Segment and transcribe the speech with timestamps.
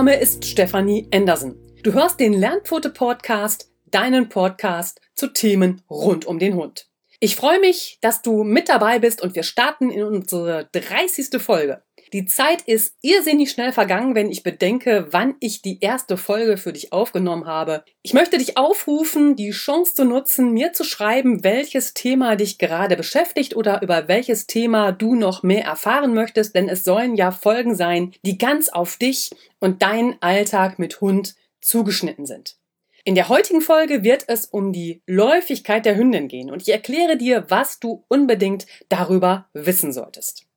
[0.00, 1.56] Mein Name ist Stefanie Andersen.
[1.82, 6.88] Du hörst den Lernpfote-Podcast, deinen Podcast zu Themen rund um den Hund.
[7.18, 11.38] Ich freue mich, dass du mit dabei bist und wir starten in unsere 30.
[11.38, 11.82] Folge.
[12.12, 16.72] Die Zeit ist irrsinnig schnell vergangen, wenn ich bedenke, wann ich die erste Folge für
[16.72, 17.84] dich aufgenommen habe.
[18.02, 22.96] Ich möchte dich aufrufen, die Chance zu nutzen, mir zu schreiben, welches Thema dich gerade
[22.96, 27.76] beschäftigt oder über welches Thema du noch mehr erfahren möchtest, denn es sollen ja Folgen
[27.76, 29.30] sein, die ganz auf dich
[29.60, 32.56] und deinen Alltag mit Hund zugeschnitten sind.
[33.04, 37.16] In der heutigen Folge wird es um die Läufigkeit der Hündin gehen und ich erkläre
[37.16, 40.49] dir, was du unbedingt darüber wissen solltest.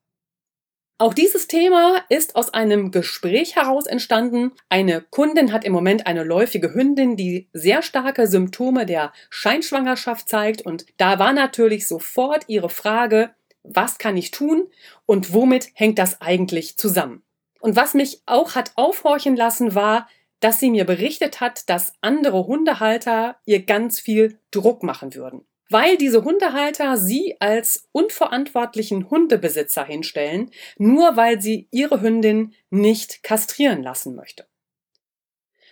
[1.00, 4.52] Auch dieses Thema ist aus einem Gespräch heraus entstanden.
[4.70, 10.62] Eine Kundin hat im Moment eine läufige Hündin, die sehr starke Symptome der Scheinschwangerschaft zeigt.
[10.62, 13.32] Und da war natürlich sofort ihre Frage,
[13.64, 14.68] was kann ich tun
[15.06, 17.24] und womit hängt das eigentlich zusammen?
[17.60, 20.08] Und was mich auch hat aufhorchen lassen, war,
[20.42, 25.98] dass sie mir berichtet hat, dass andere Hundehalter ihr ganz viel Druck machen würden weil
[25.98, 34.16] diese Hundehalter sie als unverantwortlichen Hundebesitzer hinstellen, nur weil sie ihre Hündin nicht kastrieren lassen
[34.16, 34.46] möchte.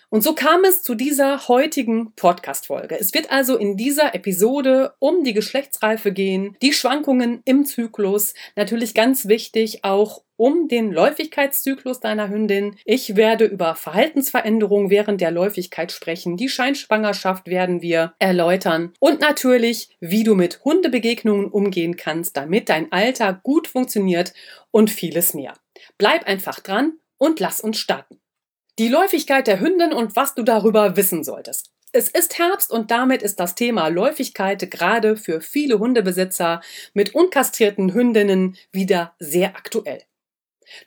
[0.10, 3.00] Und so kam es zu dieser heutigen Podcast-Folge.
[3.00, 8.94] Es wird also in dieser Episode um die Geschlechtsreife gehen, die Schwankungen im Zyklus, natürlich
[8.94, 12.76] ganz wichtig auch um den Läufigkeitszyklus deiner Hündin.
[12.84, 16.36] Ich werde über Verhaltensveränderungen während der Läufigkeit sprechen.
[16.36, 18.92] Die Scheinschwangerschaft werden wir erläutern.
[19.00, 24.34] Und natürlich, wie du mit Hundebegegnungen umgehen kannst, damit dein Alltag gut funktioniert
[24.72, 25.54] und vieles mehr.
[26.00, 28.20] Bleib einfach dran und lass uns starten.
[28.80, 31.70] Die Läufigkeit der Hündin und was du darüber wissen solltest.
[31.92, 36.62] Es ist Herbst und damit ist das Thema Läufigkeit gerade für viele Hundebesitzer
[36.96, 40.02] mit unkastrierten Hündinnen wieder sehr aktuell.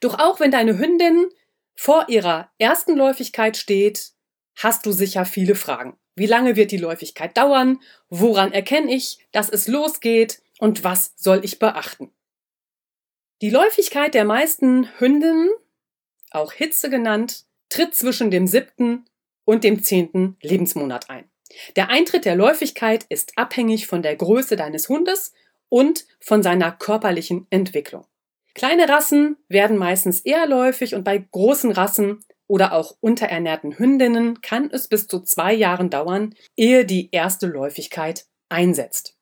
[0.00, 1.28] Doch auch wenn deine Hündin
[1.74, 4.12] vor ihrer ersten Läufigkeit steht,
[4.56, 5.96] hast du sicher viele Fragen.
[6.16, 7.80] Wie lange wird die Läufigkeit dauern?
[8.08, 10.42] Woran erkenne ich, dass es losgeht?
[10.58, 12.12] Und was soll ich beachten?
[13.42, 15.50] Die Läufigkeit der meisten Hündinnen,
[16.30, 19.04] auch Hitze genannt, tritt zwischen dem siebten
[19.44, 21.28] und dem zehnten Lebensmonat ein.
[21.76, 25.32] Der Eintritt der Läufigkeit ist abhängig von der Größe deines Hundes
[25.68, 28.06] und von seiner körperlichen Entwicklung.
[28.54, 34.70] Kleine Rassen werden meistens eher läufig und bei großen Rassen oder auch unterernährten Hündinnen kann
[34.70, 39.16] es bis zu zwei Jahren dauern, ehe die erste Läufigkeit einsetzt.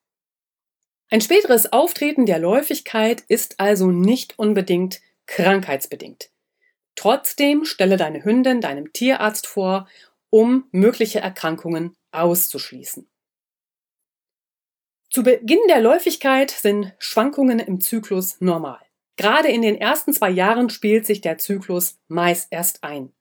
[1.11, 6.31] Ein späteres Auftreten der Läufigkeit ist also nicht unbedingt krankheitsbedingt.
[6.95, 9.89] Trotzdem stelle deine Hündin deinem Tierarzt vor,
[10.31, 13.09] um mögliche Erkrankungen auszuschließen.
[15.11, 18.81] Zu Beginn der Läufigkeit sind Schwankungen im Zyklus normal.
[19.17, 23.13] Gerade in den ersten zwei Jahren spielt sich der Zyklus meist erst ein.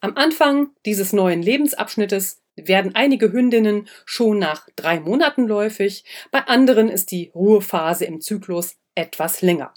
[0.00, 6.88] Am Anfang dieses neuen Lebensabschnittes werden einige Hündinnen schon nach drei Monaten läufig, bei anderen
[6.88, 9.72] ist die Ruhephase im Zyklus etwas länger.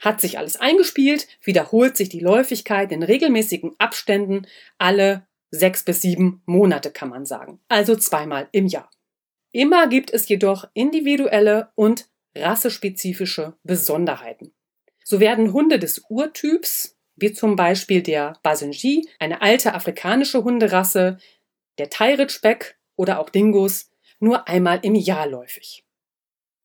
[0.00, 4.46] Hat sich alles eingespielt, wiederholt sich die Läufigkeit in regelmäßigen Abständen
[4.76, 7.60] alle sechs bis sieben Monate, kann man sagen.
[7.68, 8.90] Also zweimal im Jahr.
[9.52, 12.06] Immer gibt es jedoch individuelle und
[12.36, 14.52] rassespezifische Besonderheiten.
[15.10, 21.16] So werden Hunde des Urtyps, wie zum Beispiel der Basenji, eine alte afrikanische Hunderasse,
[21.78, 25.86] der Thai-Ridgeback oder auch Dingos, nur einmal im Jahr läufig.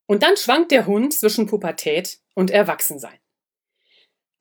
[0.08, 3.18] Und dann schwankt der Hund zwischen Pubertät und Erwachsensein.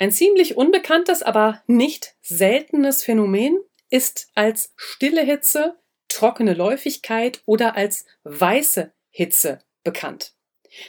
[0.00, 3.56] Ein ziemlich unbekanntes, aber nicht seltenes Phänomen
[3.88, 5.78] ist als stille Hitze,
[6.08, 10.34] trockene Läufigkeit oder als weiße Hitze bekannt.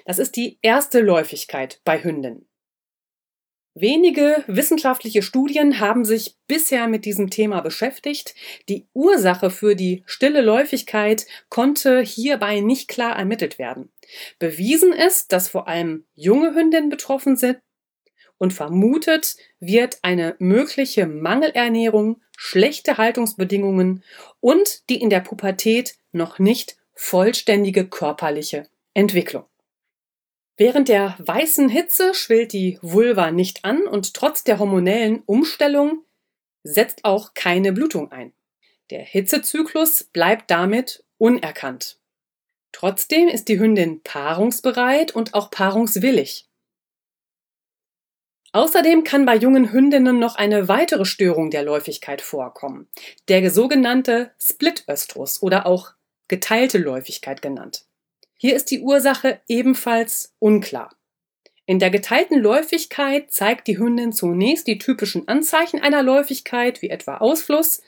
[0.06, 2.48] Das ist die erste Läufigkeit bei Hündinnen.
[3.76, 8.36] Wenige wissenschaftliche Studien haben sich bisher mit diesem Thema beschäftigt.
[8.70, 13.92] Die Ursache für die stille Läufigkeit konnte hierbei nicht klar ermittelt werden.
[14.38, 17.58] Bewiesen ist, dass vor allem junge Hündinnen betroffen sind
[18.38, 24.04] und vermutet wird eine mögliche Mangelernährung, schlechte Haltungsbedingungen
[24.40, 29.46] und die in der Pubertät noch nicht vollständige körperliche Entwicklung.
[30.56, 36.06] Während der weißen Hitze schwillt die Vulva nicht an und trotz der hormonellen Umstellung
[36.64, 38.34] setzt auch keine Blutung ein.
[38.92, 42.00] Der Hitzezyklus bleibt damit unerkannt.
[42.72, 46.48] Trotzdem ist die Hündin paarungsbereit und auch paarungswillig.
[48.52, 52.88] Außerdem kann bei jungen Hündinnen noch eine weitere Störung der Läufigkeit vorkommen,
[53.28, 55.94] der sogenannte Split-Östrus oder auch
[56.28, 57.86] geteilte Läufigkeit genannt.
[58.46, 60.94] Hier ist die Ursache ebenfalls unklar.
[61.66, 67.20] In der geteilten Läufigkeit zeigt die Hündin zunächst die typischen Anzeichen einer Läufigkeit, wie etwa
[67.20, 67.82] Ausfluss.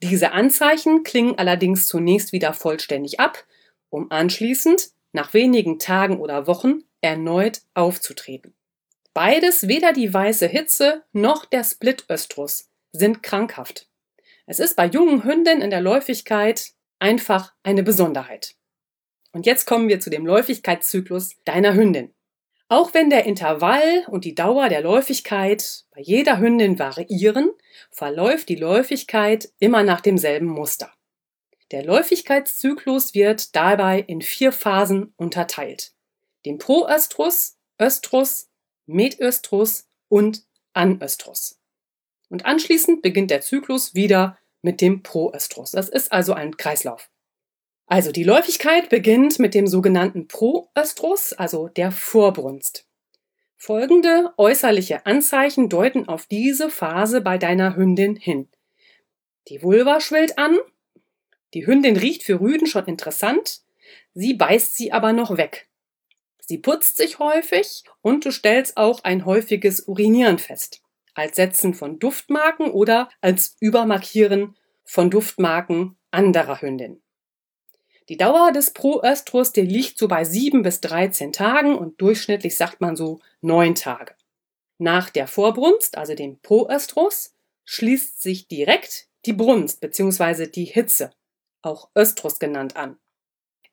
[0.00, 3.44] Diese Anzeichen klingen allerdings zunächst wieder vollständig ab,
[3.90, 8.54] um anschließend, nach wenigen Tagen oder Wochen, erneut aufzutreten.
[9.14, 13.88] Beides, weder die weiße Hitze noch der Splitöstrus, sind krankhaft.
[14.46, 18.54] Es ist bei jungen Hündinnen in der Läufigkeit einfach eine Besonderheit.
[19.32, 22.14] Und jetzt kommen wir zu dem Läufigkeitszyklus deiner Hündin.
[22.68, 27.50] Auch wenn der Intervall und die Dauer der Läufigkeit bei jeder Hündin variieren,
[27.90, 30.92] verläuft die Läufigkeit immer nach demselben Muster.
[31.70, 35.92] Der Läufigkeitszyklus wird dabei in vier Phasen unterteilt.
[36.44, 38.50] Den Proöstrus, Östrus,
[38.86, 41.58] Metöstrus und Anöstrus.
[42.28, 45.72] Und anschließend beginnt der Zyklus wieder mit dem Proöstrus.
[45.72, 47.10] Das ist also ein Kreislauf.
[47.88, 52.86] Also die Läufigkeit beginnt mit dem sogenannten Proöstrus, also der Vorbrunst.
[53.56, 58.48] Folgende äußerliche Anzeichen deuten auf diese Phase bei deiner Hündin hin.
[59.48, 60.58] Die Vulva schwillt an,
[61.54, 63.62] die Hündin riecht für Rüden schon interessant,
[64.12, 65.68] sie beißt sie aber noch weg.
[66.40, 70.82] Sie putzt sich häufig und du stellst auch ein häufiges Urinieren fest,
[71.14, 77.02] als Setzen von Duftmarken oder als Übermarkieren von Duftmarken anderer Hündin.
[78.08, 82.80] Die Dauer des Proöstrus, der liegt so bei 7 bis 13 Tagen und durchschnittlich sagt
[82.80, 84.14] man so 9 Tage.
[84.78, 87.34] Nach der Vorbrunst, also dem Proöstrus,
[87.64, 90.46] schließt sich direkt die Brunst bzw.
[90.46, 91.10] die Hitze,
[91.60, 92.98] auch Östrus genannt, an.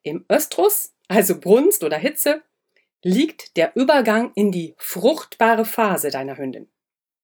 [0.03, 2.41] Im Östrus, also Brunst oder Hitze,
[3.03, 6.67] liegt der Übergang in die fruchtbare Phase deiner Hündin.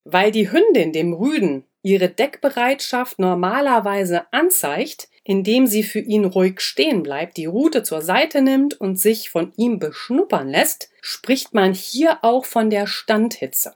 [0.04, 7.04] Weil die Hündin dem Rüden ihre Deckbereitschaft normalerweise anzeigt, indem sie für ihn ruhig stehen
[7.04, 12.20] bleibt, die Rute zur Seite nimmt und sich von ihm beschnuppern lässt, spricht man hier
[12.24, 13.76] auch von der Standhitze.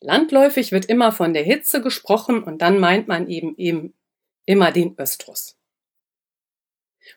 [0.00, 3.94] Landläufig wird immer von der Hitze gesprochen und dann meint man eben eben
[4.44, 5.56] immer den Östrus.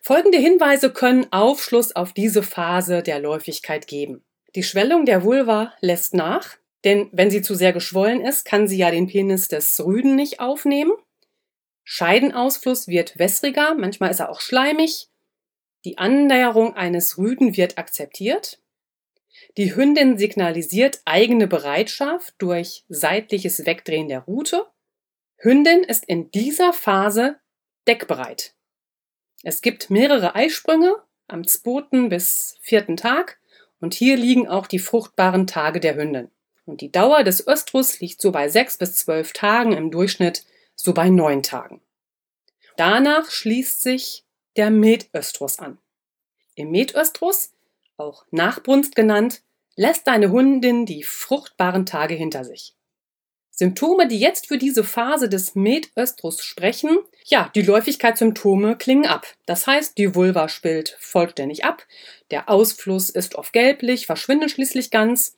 [0.02, 4.24] Folgende Hinweise können Aufschluss auf diese Phase der Läufigkeit geben.
[4.56, 8.78] Die Schwellung der Vulva lässt nach, denn wenn sie zu sehr geschwollen ist, kann sie
[8.78, 10.94] ja den Penis des Rüden nicht aufnehmen.
[11.84, 15.10] Scheidenausfluss wird wässriger, manchmal ist er auch schleimig.
[15.86, 18.62] Die Annäherung eines Rüden wird akzeptiert.
[19.58, 24.66] Die Hündin signalisiert eigene Bereitschaft durch seitliches Wegdrehen der Rute.
[25.38, 27.40] Hündin ist in dieser Phase
[27.88, 28.54] deckbereit.
[29.44, 30.96] Es gibt mehrere Eisprünge
[31.28, 33.40] am zweiten bis vierten Tag
[33.80, 36.30] und hier liegen auch die fruchtbaren Tage der Hündin.
[36.70, 40.46] Und die Dauer des Östrus liegt so bei sechs bis zwölf Tagen im Durchschnitt
[40.76, 41.82] so bei neun Tagen.
[42.78, 44.24] Danach schließt sich
[44.56, 45.80] der Metöstrus an.
[46.54, 47.54] Im Metöstrus,
[47.98, 49.42] auch Nachbrunst genannt,
[49.76, 52.76] lässt deine Hündin die fruchtbaren Tage hinter sich.
[53.50, 59.26] Symptome, die jetzt für diese Phase des Metöstrus sprechen, ja, die Läufigkeitssymptome klingen ab.
[59.48, 61.86] Das heißt, die Vulva spillt vollständig ab,
[62.30, 65.36] der Ausfluss ist oft gelblich, verschwindet schließlich ganz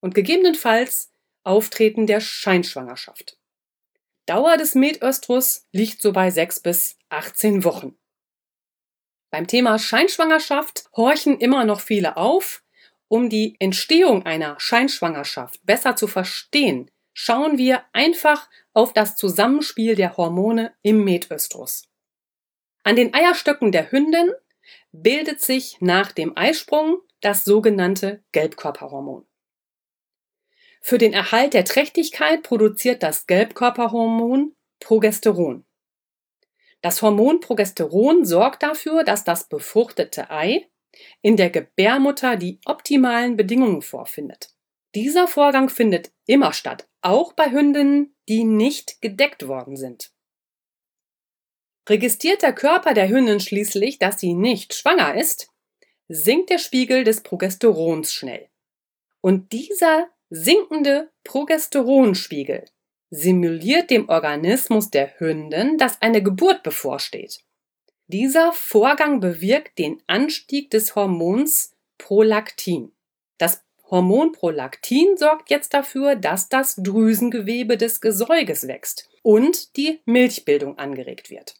[0.00, 1.12] und gegebenenfalls
[1.44, 3.38] Auftreten der Scheinschwangerschaft.
[4.26, 7.96] Dauer des Metöstrus liegt so bei 6 bis 18 Wochen.
[9.30, 12.62] Beim Thema Scheinschwangerschaft horchen immer noch viele auf.
[13.08, 20.16] Um die Entstehung einer Scheinschwangerschaft besser zu verstehen, schauen wir einfach auf das Zusammenspiel der
[20.16, 21.88] Hormone im Metöstrus.
[22.84, 24.30] An den Eierstöcken der Hündin
[24.92, 29.27] bildet sich nach dem Eisprung das sogenannte Gelbkörperhormon.
[30.88, 35.66] Für den Erhalt der Trächtigkeit produziert das Gelbkörperhormon Progesteron.
[36.80, 40.66] Das Hormon Progesteron sorgt dafür, dass das befruchtete Ei
[41.20, 44.54] in der Gebärmutter die optimalen Bedingungen vorfindet.
[44.94, 50.10] Dieser Vorgang findet immer statt, auch bei Hündinnen, die nicht gedeckt worden sind.
[51.86, 55.50] Registriert der Körper der Hündin schließlich, dass sie nicht schwanger ist,
[56.08, 58.48] sinkt der Spiegel des Progesterons schnell.
[59.20, 62.66] Und dieser Sinkende Progesteronspiegel
[63.10, 67.40] simuliert dem Organismus der Hündin, dass eine Geburt bevorsteht.
[68.08, 72.92] Dieser Vorgang bewirkt den Anstieg des Hormons Prolaktin.
[73.38, 80.76] Das Hormon Prolaktin sorgt jetzt dafür, dass das Drüsengewebe des Gesäuges wächst und die Milchbildung
[80.78, 81.54] angeregt wird.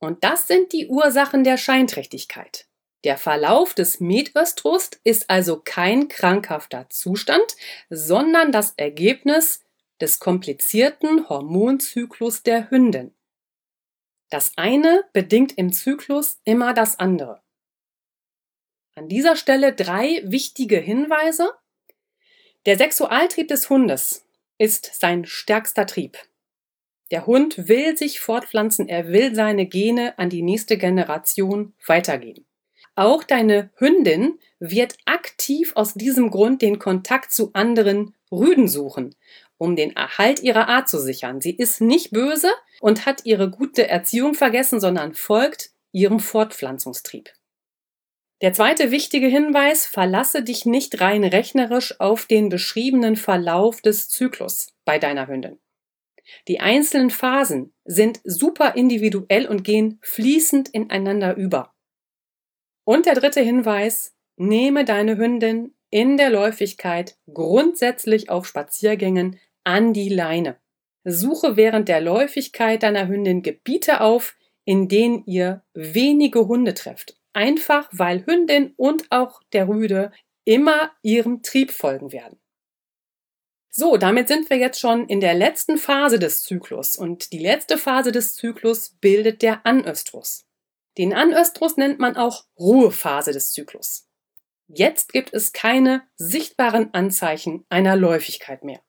[0.00, 2.69] Und das sind die Ursachen der Scheinträchtigkeit.
[3.04, 7.56] Der Verlauf des Metöstrus ist also kein krankhafter Zustand,
[7.88, 9.64] sondern das Ergebnis
[10.00, 13.14] des komplizierten Hormonzyklus der Hündin.
[14.28, 17.42] Das eine bedingt im Zyklus immer das andere.
[18.94, 21.52] An dieser Stelle drei wichtige Hinweise.
[22.66, 24.26] Der Sexualtrieb des Hundes
[24.58, 26.18] ist sein stärkster Trieb.
[27.10, 32.46] Der Hund will sich fortpflanzen, er will seine Gene an die nächste Generation weitergeben.
[32.94, 39.14] Auch deine Hündin wird aktiv aus diesem Grund den Kontakt zu anderen Rüden suchen,
[39.58, 41.40] um den Erhalt ihrer Art zu sichern.
[41.40, 47.30] Sie ist nicht böse und hat ihre gute Erziehung vergessen, sondern folgt ihrem Fortpflanzungstrieb.
[48.42, 54.68] Der zweite wichtige Hinweis, verlasse dich nicht rein rechnerisch auf den beschriebenen Verlauf des Zyklus
[54.86, 55.58] bei deiner Hündin.
[56.48, 61.74] Die einzelnen Phasen sind super individuell und gehen fließend ineinander über.
[62.90, 70.08] Und der dritte Hinweis, nehme deine Hündin in der Läufigkeit grundsätzlich auf Spaziergängen an die
[70.08, 70.56] Leine.
[71.04, 77.16] Suche während der Läufigkeit deiner Hündin Gebiete auf, in denen ihr wenige Hunde trefft.
[77.32, 80.10] Einfach weil Hündin und auch der Rüde
[80.44, 82.40] immer ihrem Trieb folgen werden.
[83.70, 87.78] So, damit sind wir jetzt schon in der letzten Phase des Zyklus und die letzte
[87.78, 90.49] Phase des Zyklus bildet der Anöstrus.
[91.00, 94.06] Den Anöstrus nennt man auch Ruhephase des Zyklus.
[94.68, 98.82] Jetzt gibt es keine sichtbaren Anzeichen einer Läufigkeit mehr.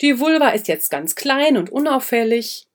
[0.00, 2.68] Die Vulva ist jetzt ganz klein und unauffällig.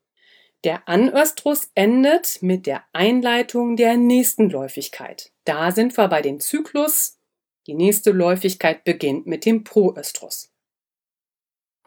[0.65, 5.31] Der Anöstrus endet mit der Einleitung der nächsten Läufigkeit.
[5.45, 7.17] Da sind wir bei dem Zyklus.
[7.67, 10.51] Die nächste Läufigkeit beginnt mit dem Proöstrus.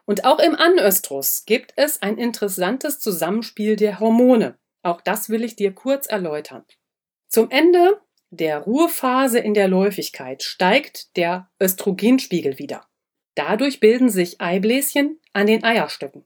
[0.05, 4.57] Und auch im Anöstrus gibt es ein interessantes Zusammenspiel der Hormone.
[4.81, 6.65] Auch das will ich dir kurz erläutern.
[7.35, 12.87] Zum Ende der Ruhephase in der Läufigkeit steigt der Östrogenspiegel wieder.
[13.35, 16.23] Dadurch bilden sich Eibläschen an den Eierstöcken.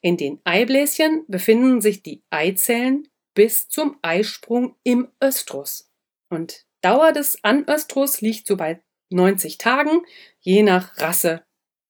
[0.00, 5.90] In den Eibläschen befinden sich die Eizellen bis zum Eisprung im Östrus.
[6.30, 8.80] Und Dauer des Anöstrus liegt so bei
[9.10, 10.06] 90 Tagen,
[10.38, 11.44] je nach Rasse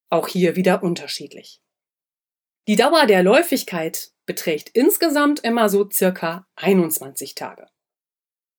[0.09, 1.61] auch hier wieder unterschiedlich.
[2.67, 7.69] Die Dauer der Läufigkeit beträgt insgesamt immer so circa 21 Tage.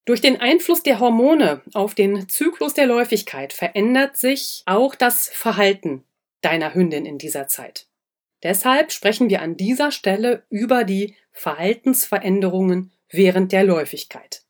[0.06, 6.04] Durch den Einfluss der Hormone auf den Zyklus der Läufigkeit verändert sich auch das Verhalten
[6.42, 7.88] deiner Hündin in dieser Zeit.
[8.44, 14.44] Deshalb sprechen wir an dieser Stelle über die Verhaltensveränderungen während der Läufigkeit.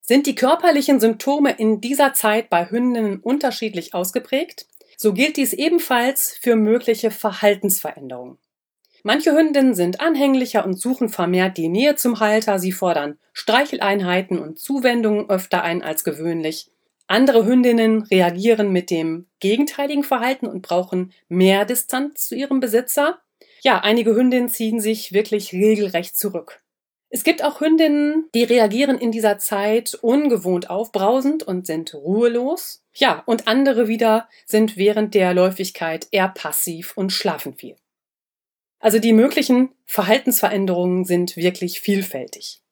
[0.00, 4.66] Sind die körperlichen Symptome in dieser Zeit bei Hündinnen unterschiedlich ausgeprägt,
[4.96, 8.38] so gilt dies ebenfalls für mögliche Verhaltensveränderungen.
[9.02, 14.58] Manche Hündinnen sind anhänglicher und suchen vermehrt die Nähe zum Halter, sie fordern Streicheleinheiten und
[14.58, 16.70] Zuwendungen öfter ein als gewöhnlich.
[17.06, 23.18] Andere Hündinnen reagieren mit dem gegenteiligen Verhalten und brauchen mehr Distanz zu ihrem Besitzer.
[23.62, 26.60] Ja, einige Hündinnen ziehen sich wirklich regelrecht zurück.
[27.10, 32.82] Es gibt auch Hündinnen, die reagieren in dieser Zeit ungewohnt aufbrausend und sind ruhelos.
[32.92, 37.76] Ja, und andere wieder sind während der Läufigkeit eher passiv und schlafen viel.
[38.78, 42.62] Also die möglichen Verhaltensveränderungen sind wirklich vielfältig.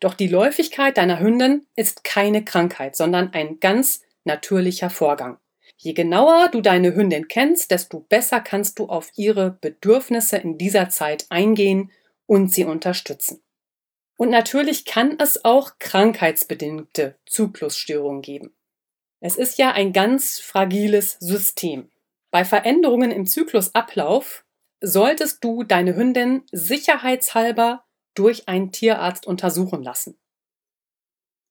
[0.00, 5.38] Doch die Läufigkeit deiner Hündin ist keine Krankheit, sondern ein ganz natürlicher Vorgang.
[5.76, 10.88] Je genauer du deine Hündin kennst, desto besser kannst du auf ihre Bedürfnisse in dieser
[10.88, 11.90] Zeit eingehen
[12.26, 13.42] und sie unterstützen.
[14.16, 18.54] Und natürlich kann es auch krankheitsbedingte Zyklusstörungen geben.
[19.20, 21.90] Es ist ja ein ganz fragiles System.
[22.30, 24.44] Bei Veränderungen im Zyklusablauf
[24.82, 27.84] solltest du deine Hündin sicherheitshalber
[28.14, 30.18] durch einen Tierarzt untersuchen lassen.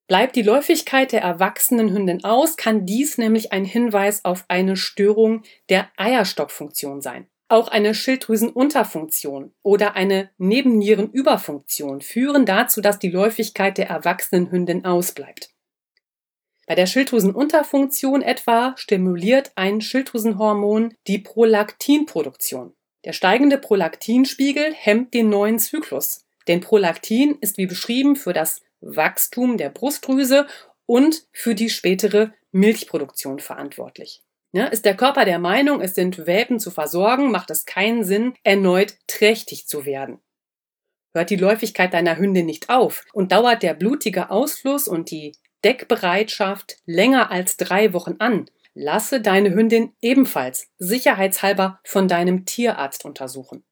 [0.08, 5.44] Bleibt die Läufigkeit der erwachsenen Hündin aus, kann dies nämlich ein Hinweis auf eine Störung
[5.70, 7.28] der Eierstockfunktion sein.
[7.48, 15.54] Auch eine Schilddrüsenunterfunktion oder eine Nebennierenüberfunktion führen dazu, dass die Läufigkeit der erwachsenen Hündin ausbleibt.
[16.68, 22.74] Bei der Schilddrüsenunterfunktion etwa stimuliert ein Schilddrüsenhormon die Prolaktinproduktion.
[23.04, 29.58] Der steigende Prolaktinspiegel hemmt den neuen Zyklus, denn Prolaktin ist wie beschrieben für das Wachstum
[29.58, 30.48] der Brustdrüse
[30.86, 34.22] und für die spätere Milchproduktion verantwortlich.
[34.54, 38.34] Ja, ist der Körper der Meinung, es sind Welpen zu versorgen, macht es keinen Sinn,
[38.44, 40.20] erneut trächtig zu werden.
[41.14, 46.78] Hört die Läufigkeit deiner Hündin nicht auf und dauert der blutige Ausfluss und die Deckbereitschaft
[46.86, 53.64] länger als drei Wochen an, lasse deine Hündin ebenfalls sicherheitshalber von deinem Tierarzt untersuchen.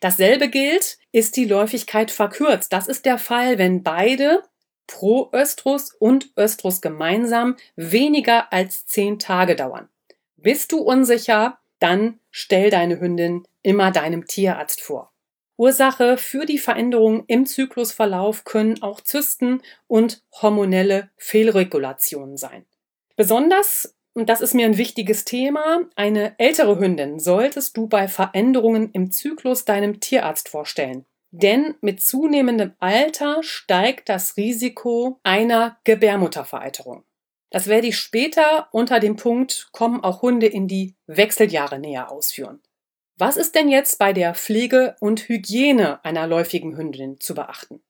[0.00, 2.72] Dasselbe gilt, ist die Läufigkeit verkürzt.
[2.72, 4.44] Das ist der Fall, wenn beide
[4.86, 9.88] Proöstrus und Östrus gemeinsam weniger als zehn Tage dauern.
[10.36, 15.12] Bist du unsicher, dann stell deine Hündin immer deinem Tierarzt vor.
[15.56, 22.64] Ursache für die Veränderungen im Zyklusverlauf können auch Zysten und hormonelle Fehlregulationen sein.
[23.16, 28.90] Besonders, und das ist mir ein wichtiges Thema, eine ältere Hündin solltest du bei Veränderungen
[28.92, 31.04] im Zyklus deinem Tierarzt vorstellen.
[31.30, 37.04] Denn mit zunehmendem Alter steigt das Risiko einer Gebärmuttervereiterung.
[37.50, 42.60] Das werde ich später unter dem Punkt kommen auch Hunde in die Wechseljahre näher ausführen.
[43.16, 47.80] Was ist denn jetzt bei der Pflege und Hygiene einer läufigen Hündin zu beachten?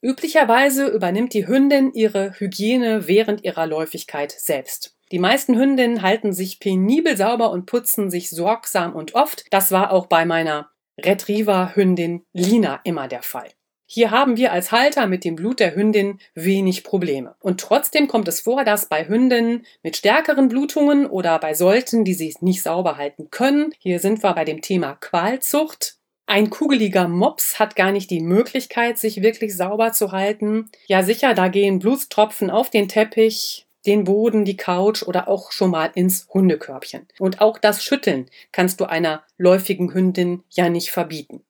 [0.00, 4.96] Üblicherweise übernimmt die Hündin ihre Hygiene während ihrer Läufigkeit selbst.
[5.12, 9.44] Die meisten Hündinnen halten sich penibel sauber und putzen sich sorgsam und oft.
[9.50, 13.48] Das war auch bei meiner Retriever-Hündin Lina immer der Fall.
[13.84, 17.34] Hier haben wir als Halter mit dem Blut der Hündin wenig Probleme.
[17.40, 22.14] Und trotzdem kommt es vor, dass bei Hündinnen mit stärkeren Blutungen oder bei solchen, die
[22.14, 27.58] sich nicht sauber halten können, hier sind wir bei dem Thema Qualzucht, ein kugeliger Mops
[27.58, 30.70] hat gar nicht die Möglichkeit, sich wirklich sauber zu halten.
[30.86, 35.70] Ja, sicher, da gehen Blutstropfen auf den Teppich, den Boden, die Couch oder auch schon
[35.70, 37.08] mal ins Hundekörbchen.
[37.18, 41.44] Und auch das Schütteln kannst du einer läufigen Hündin ja nicht verbieten.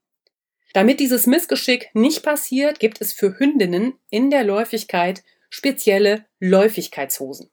[0.73, 7.51] Damit dieses Missgeschick nicht passiert, gibt es für Hündinnen in der Läufigkeit spezielle Läufigkeitshosen.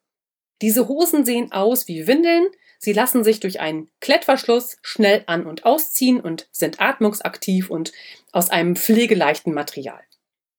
[0.62, 2.48] Diese Hosen sehen aus wie Windeln,
[2.82, 7.92] Sie lassen sich durch einen Klettverschluss schnell an- und ausziehen und sind atmungsaktiv und
[8.32, 10.00] aus einem pflegeleichten Material.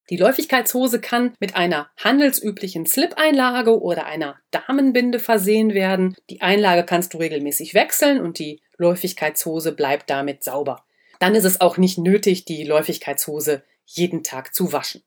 [0.09, 6.15] Die Läufigkeitshose kann mit einer handelsüblichen Slip-Einlage oder einer Damenbinde versehen werden.
[6.29, 10.83] Die Einlage kannst du regelmäßig wechseln und die Läufigkeitshose bleibt damit sauber.
[11.19, 15.03] Dann ist es auch nicht nötig, die Läufigkeitshose jeden Tag zu waschen.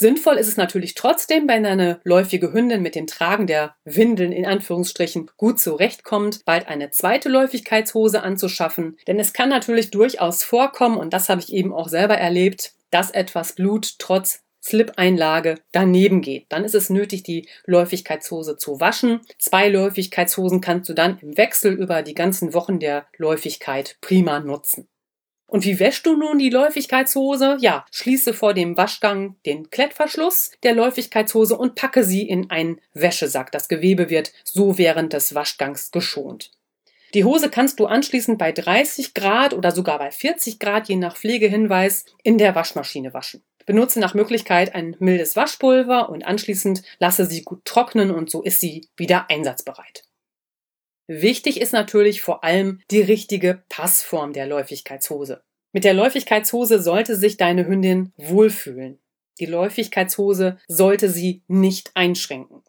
[0.00, 4.46] Sinnvoll ist es natürlich trotzdem, wenn eine läufige Hündin mit dem Tragen der Windeln in
[4.46, 8.96] Anführungsstrichen gut zurechtkommt, bald eine zweite Läufigkeitshose anzuschaffen.
[9.06, 13.10] Denn es kann natürlich durchaus vorkommen, und das habe ich eben auch selber erlebt, dass
[13.10, 16.46] etwas Blut trotz Slip-Einlage daneben geht.
[16.48, 19.20] Dann ist es nötig, die Läufigkeitshose zu waschen.
[19.38, 24.88] Zwei Läufigkeitshosen kannst du dann im Wechsel über die ganzen Wochen der Läufigkeit prima nutzen.
[25.50, 27.56] Und wie wäschst du nun die Läufigkeitshose?
[27.60, 33.50] Ja, schließe vor dem Waschgang den Klettverschluss der Läufigkeitshose und packe sie in einen Wäschesack.
[33.50, 36.52] Das Gewebe wird so während des Waschgangs geschont.
[37.14, 41.16] Die Hose kannst du anschließend bei 30 Grad oder sogar bei 40 Grad, je nach
[41.16, 43.42] Pflegehinweis, in der Waschmaschine waschen.
[43.66, 48.60] Benutze nach Möglichkeit ein mildes Waschpulver und anschließend lasse sie gut trocknen und so ist
[48.60, 50.04] sie wieder einsatzbereit.
[51.12, 55.42] Wichtig ist natürlich vor allem die richtige Passform der Läufigkeitshose.
[55.72, 59.00] Mit der Läufigkeitshose sollte sich deine Hündin wohlfühlen.
[59.40, 62.62] Die Läufigkeitshose sollte sie nicht einschränken.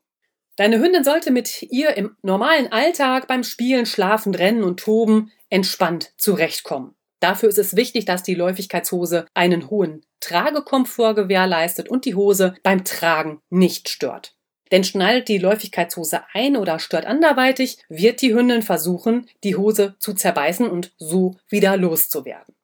[0.56, 6.12] Deine Hündin sollte mit ihr im normalen Alltag beim Spielen, Schlafen, Rennen und Toben entspannt
[6.18, 6.96] zurechtkommen.
[7.20, 12.86] Dafür ist es wichtig, dass die Läufigkeitshose einen hohen Tragekomfort gewährleistet und die Hose beim
[12.86, 14.36] Tragen nicht stört.
[14.72, 20.14] Denn schnallt die Läufigkeitshose ein oder stört anderweitig, wird die Hündin versuchen, die Hose zu
[20.14, 22.56] zerbeißen und so wieder loszuwerden.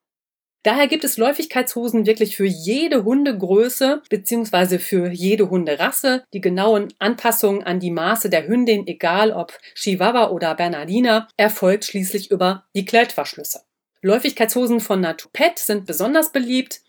[0.64, 4.78] Daher gibt es Läufigkeitshosen wirklich für jede Hundegröße bzw.
[4.78, 6.24] für jede Hunderasse.
[6.34, 12.30] Die genauen Anpassungen an die Maße der Hündin, egal ob Chihuahua oder Bernardiner, erfolgt schließlich
[12.30, 13.60] über die Klettverschlüsse.
[14.02, 16.80] Läufigkeitshosen von Natupet sind besonders beliebt.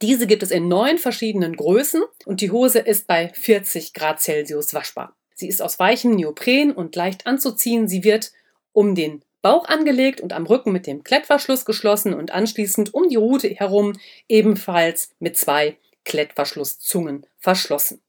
[0.00, 4.72] Diese gibt es in neun verschiedenen Größen und die Hose ist bei 40 Grad Celsius
[4.72, 5.16] waschbar.
[5.34, 7.88] Sie ist aus weichem Neopren und leicht anzuziehen.
[7.88, 8.32] Sie wird
[8.72, 13.16] um den Bauch angelegt und am Rücken mit dem Klettverschluss geschlossen und anschließend um die
[13.16, 18.00] Rute herum ebenfalls mit zwei Klettverschlusszungen verschlossen.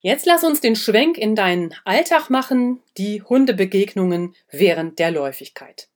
[0.00, 5.88] Jetzt lass uns den Schwenk in deinen Alltag machen, die Hundebegegnungen während der Läufigkeit.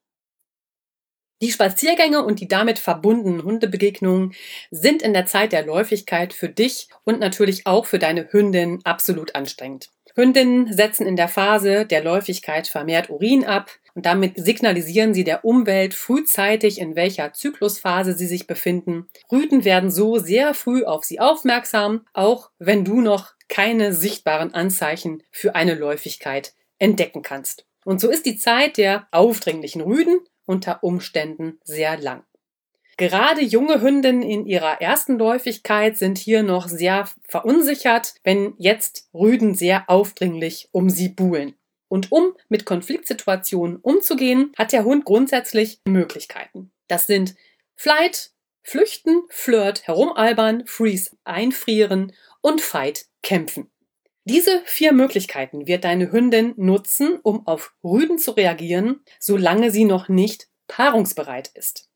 [1.40, 4.35] Die Spaziergänge und die damit verbundenen Hundebegegnungen
[4.72, 9.37] sind in der Zeit der Läufigkeit für dich und natürlich auch für deine Hündin absolut
[9.37, 9.90] anstrengend.
[10.16, 15.44] Hündinnen setzen in der Phase der Läufigkeit vermehrt Urin ab und damit signalisieren sie der
[15.44, 19.09] Umwelt frühzeitig, in welcher Zyklusphase sie sich befinden.
[19.31, 25.22] Rüden werden so sehr früh auf sie aufmerksam, auch wenn du noch keine sichtbaren Anzeichen
[25.31, 27.64] für eine Läufigkeit entdecken kannst.
[27.85, 30.18] Und so ist die Zeit der aufdringlichen Rüden
[30.49, 32.25] unter Umständen sehr lang.
[32.97, 39.55] Gerade junge Hündinnen in ihrer ersten Läufigkeit sind hier noch sehr verunsichert, wenn jetzt Rüden
[39.55, 41.55] sehr aufdringlich um sie buhlen.
[41.87, 46.73] Und um mit Konfliktsituationen umzugehen, hat der Hund grundsätzlich Möglichkeiten.
[46.89, 47.37] Das sind
[47.77, 48.33] Flight,
[48.63, 53.71] Flüchten, Flirt, Herumalbern, Freeze, Einfrieren und Fight, Kämpfen.
[54.29, 60.11] Diese vier Möglichkeiten wird deine Hündin nutzen, um auf Rüden zu reagieren, solange sie noch
[60.11, 61.88] nicht paarungsbereit ist.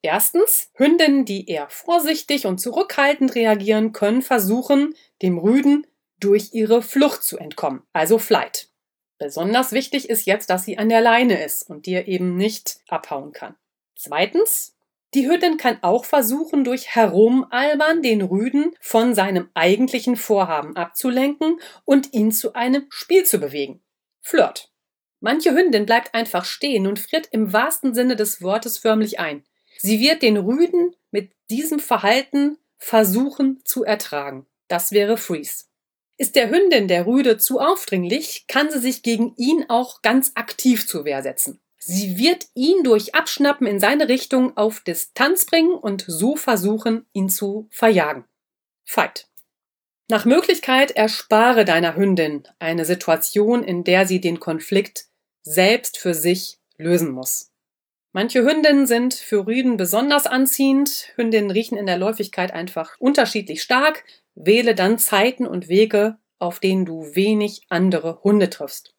[0.00, 5.84] Erstens, Hündinnen, die eher vorsichtig und zurückhaltend reagieren, können versuchen, dem Rüden
[6.20, 8.68] durch ihre Flucht zu entkommen, also Flight.
[9.18, 13.32] Besonders wichtig ist jetzt, dass sie an der Leine ist und dir eben nicht abhauen
[13.32, 13.56] kann.
[13.96, 14.73] Zweitens,
[15.14, 22.12] die Hündin kann auch versuchen, durch Herumalbern den Rüden von seinem eigentlichen Vorhaben abzulenken und
[22.12, 23.82] ihn zu einem Spiel zu bewegen.
[24.20, 24.72] Flirt.
[25.20, 29.44] Manche Hündin bleibt einfach stehen und friert im wahrsten Sinne des Wortes förmlich ein.
[29.78, 34.46] Sie wird den Rüden mit diesem Verhalten versuchen zu ertragen.
[34.68, 35.66] Das wäre Freeze.
[36.16, 40.86] Ist der Hündin der Rüde zu aufdringlich, kann sie sich gegen ihn auch ganz aktiv
[40.86, 41.60] zur Wehr setzen.
[41.86, 47.28] Sie wird ihn durch Abschnappen in seine Richtung auf Distanz bringen und so versuchen, ihn
[47.28, 48.24] zu verjagen.
[48.84, 49.28] Fight.
[50.08, 55.08] Nach Möglichkeit erspare deiner Hündin eine Situation, in der sie den Konflikt
[55.42, 57.52] selbst für sich lösen muss.
[58.12, 61.12] Manche Hündinnen sind für Rüden besonders anziehend.
[61.16, 64.04] Hündinnen riechen in der Läufigkeit einfach unterschiedlich stark.
[64.34, 68.93] Wähle dann Zeiten und Wege, auf denen du wenig andere Hunde triffst.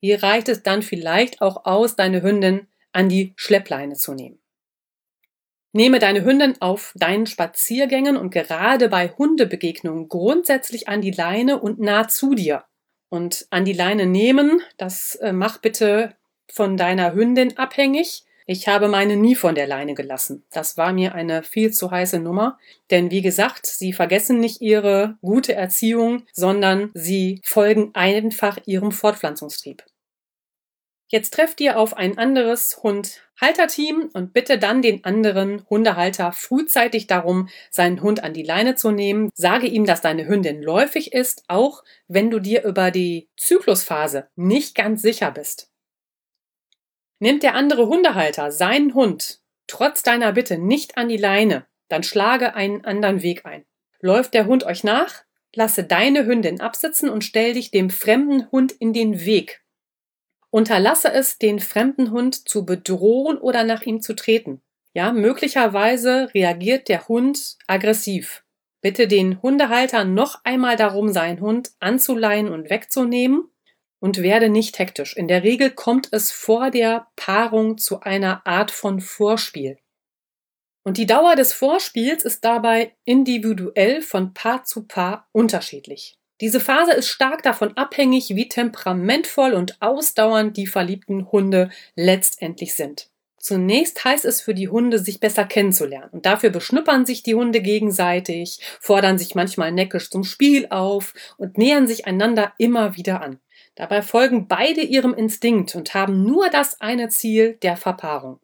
[0.00, 4.38] Hier reicht es dann vielleicht auch aus, deine Hündin an die Schleppleine zu nehmen.
[5.72, 11.80] Nehme deine Hündin auf deinen Spaziergängen und gerade bei Hundebegegnungen grundsätzlich an die Leine und
[11.80, 12.64] nah zu dir.
[13.08, 16.14] Und an die Leine nehmen, das äh, mach bitte
[16.48, 18.23] von deiner Hündin abhängig.
[18.46, 20.44] Ich habe meine nie von der Leine gelassen.
[20.52, 22.58] Das war mir eine viel zu heiße Nummer.
[22.90, 29.82] Denn wie gesagt, sie vergessen nicht ihre gute Erziehung, sondern sie folgen einfach ihrem Fortpflanzungstrieb.
[31.08, 37.48] Jetzt trefft ihr auf ein anderes Hund-Halterteam und bitte dann den anderen Hundehalter frühzeitig darum,
[37.70, 39.30] seinen Hund an die Leine zu nehmen.
[39.34, 44.74] Sage ihm, dass deine Hündin läufig ist, auch wenn du dir über die Zyklusphase nicht
[44.74, 45.73] ganz sicher bist.
[47.18, 52.54] Nimmt der andere Hundehalter seinen Hund trotz deiner Bitte nicht an die Leine, dann schlage
[52.54, 53.64] einen anderen Weg ein.
[54.00, 55.24] Läuft der Hund euch nach,
[55.54, 59.62] lasse deine Hündin absitzen und stell dich dem fremden Hund in den Weg.
[60.50, 64.62] Unterlasse es, den fremden Hund zu bedrohen oder nach ihm zu treten.
[64.92, 68.44] Ja, möglicherweise reagiert der Hund aggressiv.
[68.80, 73.48] Bitte den Hundehalter noch einmal darum, seinen Hund anzuleihen und wegzunehmen
[74.04, 75.16] und werde nicht hektisch.
[75.16, 79.78] In der Regel kommt es vor der Paarung zu einer Art von Vorspiel.
[80.82, 86.18] Und die Dauer des Vorspiels ist dabei individuell von Paar zu Paar unterschiedlich.
[86.42, 93.08] Diese Phase ist stark davon abhängig, wie temperamentvoll und ausdauernd die verliebten Hunde letztendlich sind.
[93.38, 96.10] Zunächst heißt es für die Hunde, sich besser kennenzulernen.
[96.12, 101.56] Und dafür beschnuppern sich die Hunde gegenseitig, fordern sich manchmal neckisch zum Spiel auf und
[101.56, 103.40] nähern sich einander immer wieder an.
[103.74, 108.40] Dabei folgen beide ihrem Instinkt und haben nur das eine Ziel der Verpaarung.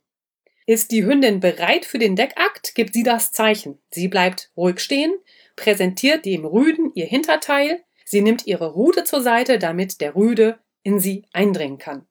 [0.66, 3.78] Ist die Hündin bereit für den Deckakt, gibt sie das Zeichen.
[3.90, 5.12] Sie bleibt ruhig stehen,
[5.56, 10.98] präsentiert dem Rüden ihr Hinterteil, Sie nimmt ihre Rute zur Seite, damit der Rüde in
[10.98, 12.08] sie eindringen kann.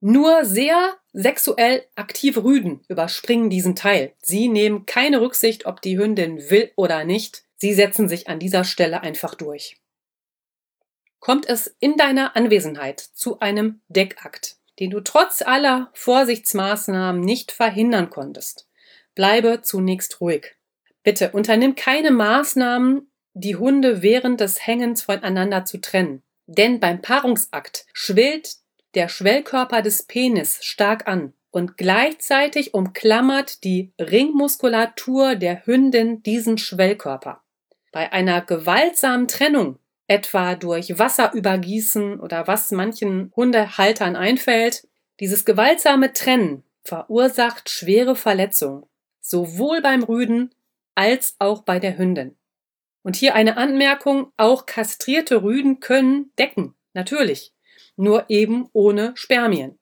[0.00, 4.14] Nur sehr sexuell aktive Rüden überspringen diesen Teil.
[4.20, 7.44] Sie nehmen keine Rücksicht, ob die Hündin will oder nicht.
[7.54, 9.76] Sie setzen sich an dieser Stelle einfach durch.
[11.20, 18.10] Kommt es in deiner Anwesenheit zu einem Deckakt, den du trotz aller Vorsichtsmaßnahmen nicht verhindern
[18.10, 18.68] konntest,
[19.14, 20.56] bleibe zunächst ruhig.
[21.02, 26.22] Bitte unternimm keine Maßnahmen, die Hunde während des Hängens voneinander zu trennen.
[26.46, 28.56] Denn beim Paarungsakt schwillt
[28.94, 37.42] der Schwellkörper des Penis stark an und gleichzeitig umklammert die Ringmuskulatur der Hündin diesen Schwellkörper.
[37.92, 44.88] Bei einer gewaltsamen Trennung, etwa durch Wasserübergießen oder was manchen Hundehaltern einfällt,
[45.20, 48.84] dieses gewaltsame Trennen verursacht schwere Verletzungen,
[49.20, 50.50] sowohl beim Rüden
[50.94, 52.36] als auch bei der Hündin.
[53.02, 57.52] Und hier eine Anmerkung, auch kastrierte Rüden können decken, natürlich,
[57.96, 59.77] nur eben ohne Spermien.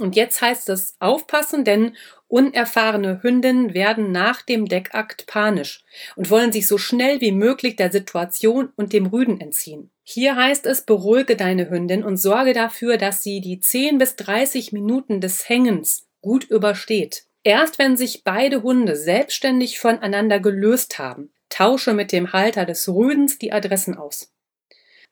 [0.00, 5.84] Und jetzt heißt es aufpassen, denn unerfahrene Hündinnen werden nach dem Deckakt panisch
[6.16, 9.90] und wollen sich so schnell wie möglich der Situation und dem Rüden entziehen.
[10.02, 14.72] Hier heißt es, beruhige deine Hündin und sorge dafür, dass sie die 10 bis 30
[14.72, 17.24] Minuten des Hängens gut übersteht.
[17.44, 23.38] Erst wenn sich beide Hunde selbstständig voneinander gelöst haben, tausche mit dem Halter des Rüdens
[23.38, 24.32] die Adressen aus.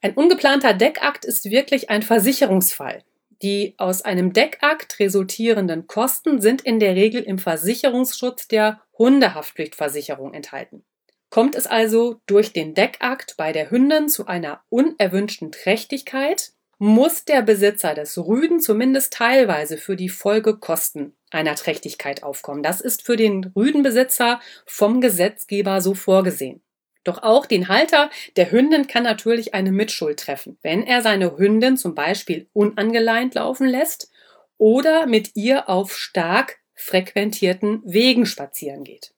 [0.00, 3.04] Ein ungeplanter Deckakt ist wirklich ein Versicherungsfall.
[3.42, 10.84] Die aus einem Deckakt resultierenden Kosten sind in der Regel im Versicherungsschutz der Hundehaftpflichtversicherung enthalten.
[11.30, 17.42] Kommt es also durch den Deckakt bei der Hündin zu einer unerwünschten Trächtigkeit, muss der
[17.42, 22.62] Besitzer des Rüden zumindest teilweise für die Folgekosten einer Trächtigkeit aufkommen.
[22.62, 26.62] Das ist für den Rüdenbesitzer vom Gesetzgeber so vorgesehen.
[27.04, 31.76] Doch auch den Halter der Hündin kann natürlich eine Mitschuld treffen, wenn er seine Hündin
[31.76, 34.10] zum Beispiel unangeleint laufen lässt
[34.58, 39.14] oder mit ihr auf stark frequentierten Wegen spazieren geht.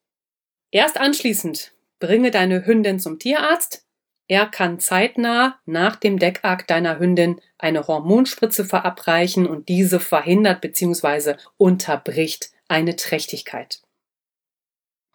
[0.71, 3.85] Erst anschließend bringe deine Hündin zum Tierarzt.
[4.29, 11.35] Er kann zeitnah nach dem Deckakt deiner Hündin eine Hormonspritze verabreichen und diese verhindert bzw.
[11.57, 13.83] unterbricht eine Trächtigkeit.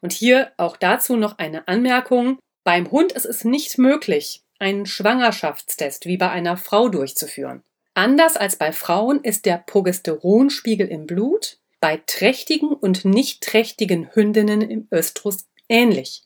[0.01, 2.38] Und hier auch dazu noch eine Anmerkung.
[2.67, 7.63] Beim Hund ist es nicht möglich, einen Schwangerschaftstest wie bei einer Frau durchzuführen.
[7.93, 14.60] Anders als bei Frauen ist der Progesteronspiegel im Blut bei trächtigen und nicht trächtigen Hündinnen
[14.60, 16.23] im Östrus ähnlich.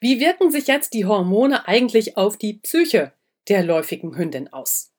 [0.00, 3.14] Wie wirken sich jetzt die Hormone eigentlich auf die Psyche
[3.48, 4.92] der läufigen Hündin aus?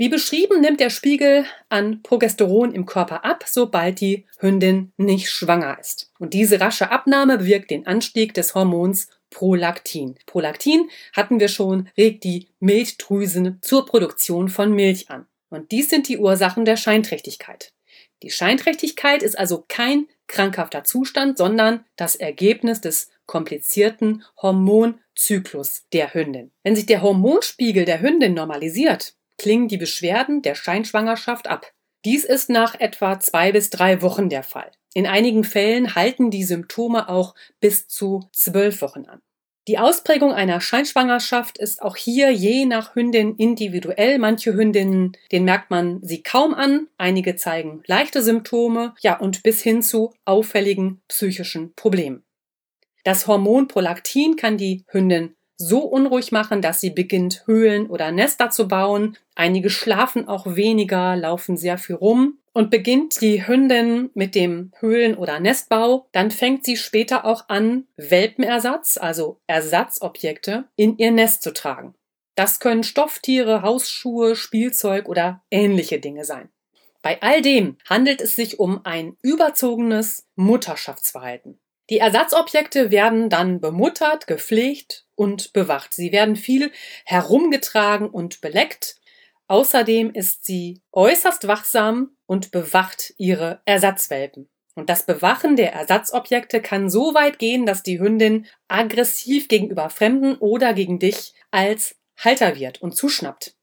[0.00, 5.76] Wie beschrieben nimmt der Spiegel an Progesteron im Körper ab, sobald die Hündin nicht schwanger
[5.80, 6.12] ist.
[6.20, 10.14] Und diese rasche Abnahme bewirkt den Anstieg des Hormons Prolaktin.
[10.24, 15.26] Prolaktin hatten wir schon, regt die Milchdrüsen zur Produktion von Milch an.
[15.50, 17.72] Und dies sind die Ursachen der Scheinträchtigkeit.
[18.22, 26.52] Die Scheinträchtigkeit ist also kein krankhafter Zustand, sondern das Ergebnis des komplizierten Hormonzyklus der Hündin.
[26.62, 31.72] Wenn sich der Hormonspiegel der Hündin normalisiert, klingen die Beschwerden der Scheinschwangerschaft ab.
[32.04, 34.70] Dies ist nach etwa zwei bis drei Wochen der Fall.
[34.94, 39.20] In einigen Fällen halten die Symptome auch bis zu zwölf Wochen an.
[39.68, 44.18] Die Ausprägung einer Scheinschwangerschaft ist auch hier je nach Hündin individuell.
[44.18, 49.60] Manche Hündinnen, den merkt man sie kaum an, einige zeigen leichte Symptome, ja und bis
[49.62, 52.24] hin zu auffälligen psychischen Problemen.
[53.04, 58.48] Das Hormon Prolaktin kann die Hündin so unruhig machen, dass sie beginnt, Höhlen oder Nester
[58.50, 59.18] zu bauen.
[59.34, 62.38] Einige schlafen auch weniger, laufen sehr viel rum.
[62.52, 67.86] Und beginnt die Hündin mit dem Höhlen- oder Nestbau, dann fängt sie später auch an,
[67.96, 71.94] Welpenersatz, also Ersatzobjekte, in ihr Nest zu tragen.
[72.34, 76.48] Das können Stofftiere, Hausschuhe, Spielzeug oder ähnliche Dinge sein.
[77.02, 81.60] Bei all dem handelt es sich um ein überzogenes Mutterschaftsverhalten.
[81.90, 85.94] Die Ersatzobjekte werden dann bemuttert, gepflegt und bewacht.
[85.94, 86.70] Sie werden viel
[87.04, 88.96] herumgetragen und beleckt.
[89.46, 94.48] Außerdem ist sie äußerst wachsam und bewacht ihre Ersatzwelpen.
[94.74, 100.36] Und das Bewachen der Ersatzobjekte kann so weit gehen, dass die Hündin aggressiv gegenüber Fremden
[100.36, 103.56] oder gegen dich als Halter wird und zuschnappt.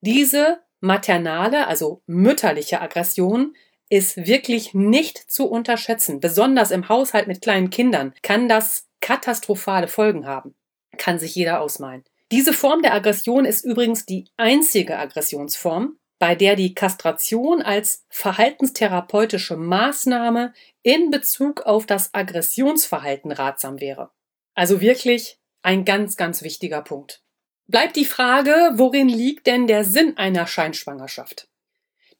[0.00, 3.54] Diese maternale, also mütterliche Aggression
[3.88, 6.20] ist wirklich nicht zu unterschätzen.
[6.20, 10.54] Besonders im Haushalt mit kleinen Kindern kann das katastrophale Folgen haben.
[10.96, 12.04] Kann sich jeder ausmalen.
[12.32, 19.56] Diese Form der Aggression ist übrigens die einzige Aggressionsform, bei der die Kastration als verhaltenstherapeutische
[19.56, 24.10] Maßnahme in Bezug auf das Aggressionsverhalten ratsam wäre.
[24.54, 27.22] Also wirklich ein ganz, ganz wichtiger Punkt.
[27.68, 31.48] Bleibt die Frage, worin liegt denn der Sinn einer Scheinschwangerschaft?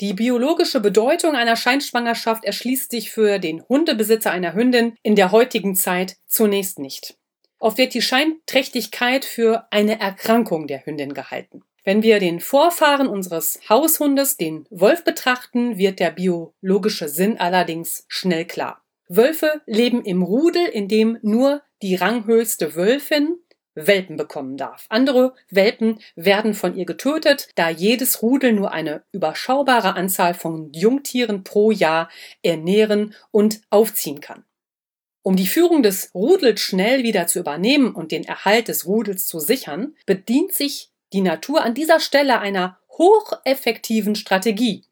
[0.00, 5.74] Die biologische Bedeutung einer Scheinschwangerschaft erschließt sich für den Hundebesitzer einer Hündin in der heutigen
[5.74, 7.16] Zeit zunächst nicht.
[7.58, 11.62] Oft wird die Scheinträchtigkeit für eine Erkrankung der Hündin gehalten.
[11.82, 18.44] Wenn wir den Vorfahren unseres Haushundes, den Wolf, betrachten, wird der biologische Sinn allerdings schnell
[18.44, 18.82] klar.
[19.08, 23.38] Wölfe leben im Rudel, in dem nur die ranghöchste Wölfin
[23.76, 24.86] Welpen bekommen darf.
[24.88, 31.44] Andere Welpen werden von ihr getötet, da jedes Rudel nur eine überschaubare Anzahl von Jungtieren
[31.44, 32.10] pro Jahr
[32.42, 34.44] ernähren und aufziehen kann.
[35.22, 39.40] Um die Führung des Rudels schnell wieder zu übernehmen und den Erhalt des Rudels zu
[39.40, 44.84] sichern, bedient sich die Natur an dieser Stelle einer hocheffektiven Strategie,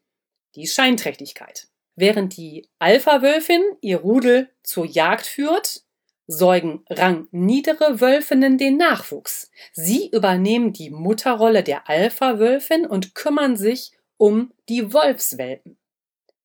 [0.55, 1.67] die Scheinträchtigkeit.
[1.95, 5.84] Während die Alpha-Wölfin ihr Rudel zur Jagd führt,
[6.27, 9.51] säugen rangniedere Wölfinnen den Nachwuchs.
[9.73, 15.77] Sie übernehmen die Mutterrolle der Alpha-Wölfin und kümmern sich um die Wolfswelpen.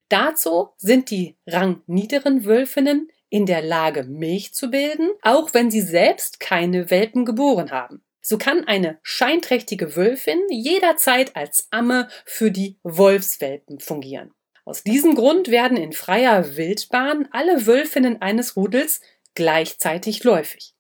[0.09, 6.41] Dazu sind die rangniederen Wölfinnen in der Lage, Milch zu bilden, auch wenn sie selbst
[6.41, 8.03] keine Welpen geboren haben.
[8.21, 14.33] So kann eine scheinträchtige Wölfin jederzeit als Amme für die Wolfswelpen fungieren.
[14.65, 19.01] Aus diesem Grund werden in freier Wildbahn alle Wölfinnen eines Rudels
[19.35, 20.75] gleichzeitig läufig.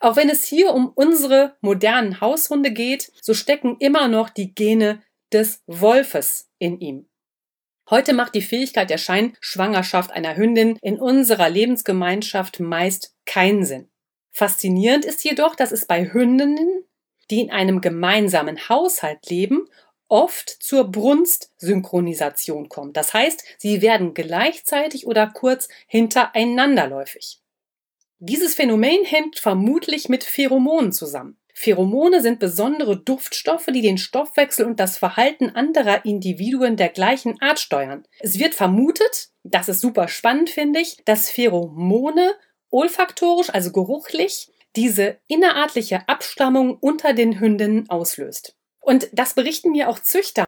[0.00, 5.02] Auch wenn es hier um unsere modernen Haushunde geht, so stecken immer noch die Gene
[5.32, 7.08] des Wolfes in ihm.
[7.90, 13.90] Heute macht die Fähigkeit der Scheinschwangerschaft einer Hündin in unserer Lebensgemeinschaft meist keinen Sinn.
[14.30, 16.84] Faszinierend ist jedoch, dass es bei Hündinnen,
[17.30, 19.68] die in einem gemeinsamen Haushalt leben,
[20.06, 22.96] oft zur Brunstsynchronisation kommt.
[22.96, 27.40] Das heißt, sie werden gleichzeitig oder kurz hintereinanderläufig.
[28.20, 31.38] Dieses Phänomen hängt vermutlich mit Pheromonen zusammen.
[31.54, 37.58] Pheromone sind besondere Duftstoffe, die den Stoffwechsel und das Verhalten anderer Individuen der gleichen Art
[37.58, 38.06] steuern.
[38.20, 42.34] Es wird vermutet, das ist super spannend, finde ich, dass Pheromone
[42.70, 48.54] olfaktorisch, also geruchlich, diese innerartliche Abstammung unter den Hündinnen auslöst.
[48.80, 50.44] Und das berichten mir auch Züchter.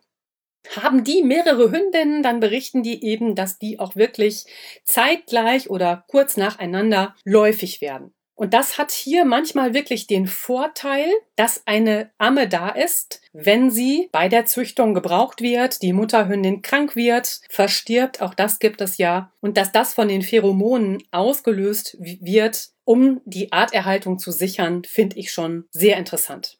[0.76, 4.44] Haben die mehrere Hündinnen, dann berichten die eben, dass die auch wirklich
[4.84, 8.12] zeitgleich oder kurz nacheinander läufig werden.
[8.40, 14.08] Und das hat hier manchmal wirklich den Vorteil, dass eine Amme da ist, wenn sie
[14.12, 19.30] bei der Züchtung gebraucht wird, die Mutterhündin krank wird, verstirbt, auch das gibt es ja,
[19.40, 25.32] und dass das von den Pheromonen ausgelöst wird, um die Arterhaltung zu sichern, finde ich
[25.32, 26.59] schon sehr interessant.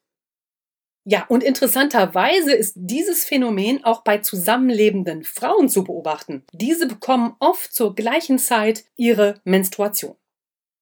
[1.04, 6.44] Ja, und interessanterweise ist dieses Phänomen auch bei zusammenlebenden Frauen zu beobachten.
[6.52, 10.16] Diese bekommen oft zur gleichen Zeit ihre Menstruation.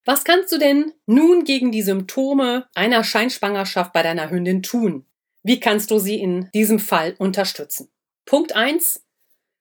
[0.04, 5.04] Was kannst du denn nun gegen die Symptome einer Scheinschwangerschaft bei deiner Hündin tun?
[5.42, 7.88] Wie kannst du sie in diesem Fall unterstützen?
[8.24, 9.04] Punkt eins: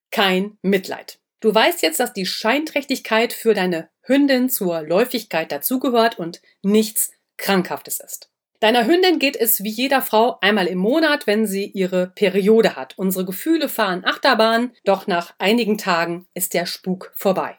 [0.09, 1.19] Kein Mitleid.
[1.39, 7.99] Du weißt jetzt, dass die Scheinträchtigkeit für deine Hündin zur Läufigkeit dazugehört und nichts Krankhaftes
[7.99, 8.31] ist.
[8.59, 12.97] Deiner Hündin geht es wie jeder Frau einmal im Monat, wenn sie ihre Periode hat.
[12.97, 17.55] Unsere Gefühle fahren Achterbahn, doch nach einigen Tagen ist der Spuk vorbei.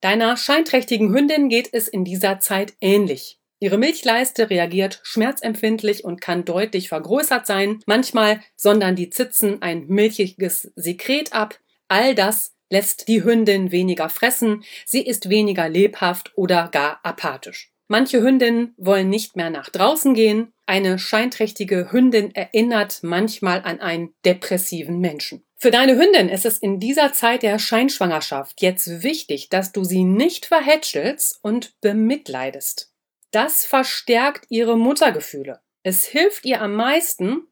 [0.00, 3.38] Deiner scheinträchtigen Hündin geht es in dieser Zeit ähnlich.
[3.60, 7.80] Ihre Milchleiste reagiert schmerzempfindlich und kann deutlich vergrößert sein.
[7.86, 11.58] Manchmal sondern die Zitzen ein milchiges Sekret ab.
[11.88, 17.73] All das lässt die Hündin weniger fressen, sie ist weniger lebhaft oder gar apathisch.
[17.88, 20.52] Manche Hündinnen wollen nicht mehr nach draußen gehen.
[20.66, 25.44] Eine scheinträchtige Hündin erinnert manchmal an einen depressiven Menschen.
[25.56, 30.04] Für deine Hündin ist es in dieser Zeit der Scheinschwangerschaft jetzt wichtig, dass du sie
[30.04, 32.92] nicht verhätschelst und bemitleidest.
[33.30, 35.60] Das verstärkt ihre Muttergefühle.
[35.82, 37.48] Es hilft ihr am meisten,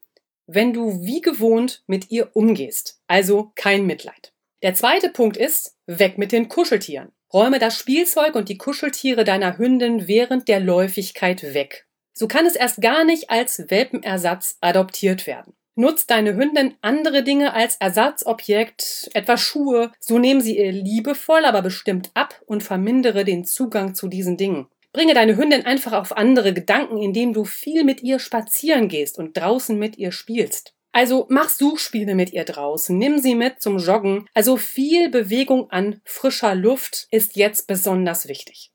[0.46, 3.00] wenn du wie gewohnt mit ihr umgehst.
[3.06, 4.32] Also kein Mitleid.
[4.62, 7.12] Der zweite Punkt ist, weg mit den Kuscheltieren.
[7.32, 11.86] Räume das Spielzeug und die Kuscheltiere deiner Hündin während der Läufigkeit weg.
[12.12, 15.54] So kann es erst gar nicht als Welpenersatz adoptiert werden.
[15.74, 21.62] Nutzt deine Hündin andere Dinge als Ersatzobjekt, etwa Schuhe, so nehmen sie ihr liebevoll, aber
[21.62, 24.66] bestimmt ab und vermindere den Zugang zu diesen Dingen.
[24.92, 29.34] Bringe deine Hündin einfach auf andere Gedanken, indem du viel mit ihr spazieren gehst und
[29.38, 30.74] draußen mit ihr spielst.
[30.92, 34.28] Also mach Suchspiele mit ihr draußen, nimm sie mit zum Joggen.
[34.34, 38.72] Also viel Bewegung an frischer Luft ist jetzt besonders wichtig.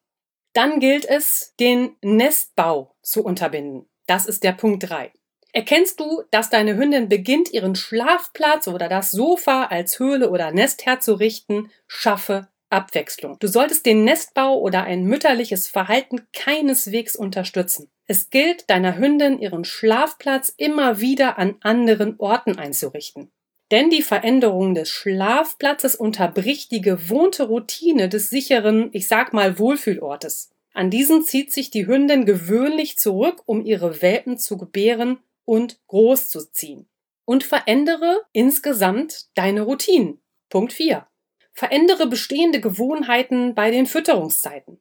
[0.54, 3.88] Dann gilt es, den Nestbau zu unterbinden.
[4.08, 5.12] Das ist der Punkt drei.
[5.54, 10.86] Erkennst du, dass deine Hündin beginnt, ihren Schlafplatz oder das Sofa als Höhle oder Nest
[10.86, 11.72] herzurichten?
[11.88, 13.38] Schaffe Abwechslung.
[13.40, 17.90] Du solltest den Nestbau oder ein mütterliches Verhalten keineswegs unterstützen.
[18.10, 23.32] Es gilt, deiner Hündin ihren Schlafplatz immer wieder an anderen Orten einzurichten.
[23.70, 30.52] Denn die Veränderung des Schlafplatzes unterbricht die gewohnte Routine des sicheren, ich sag mal, Wohlfühlortes.
[30.74, 36.30] An diesen zieht sich die Hündin gewöhnlich zurück, um ihre Welpen zu gebären und groß
[36.30, 36.88] zu ziehen.
[37.26, 40.22] Und verändere insgesamt deine Routinen.
[40.50, 41.06] Punkt 4.
[41.52, 44.80] Verändere bestehende Gewohnheiten bei den Fütterungszeiten.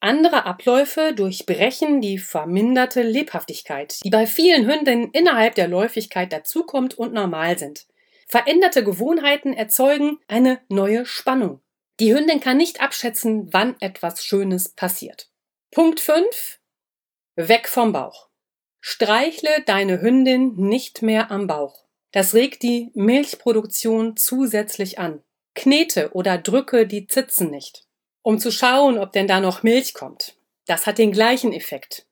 [0.00, 7.12] Andere Abläufe durchbrechen die verminderte Lebhaftigkeit, die bei vielen Hündinnen innerhalb der Läufigkeit dazukommt und
[7.12, 7.86] normal sind.
[8.26, 11.60] Veränderte Gewohnheiten erzeugen eine neue Spannung.
[12.00, 15.30] Die Hündin kann nicht abschätzen, wann etwas Schönes passiert.
[15.70, 16.60] Punkt 5.
[17.36, 18.28] Weg vom Bauch.
[18.80, 21.84] Streichle deine Hündin nicht mehr am Bauch.
[22.12, 25.22] Das regt die Milchproduktion zusätzlich an.
[25.54, 27.85] Knete oder drücke die Zitzen nicht,
[28.26, 30.34] um zu schauen, ob denn da noch Milch kommt.
[30.66, 32.06] Das hat den gleichen Effekt.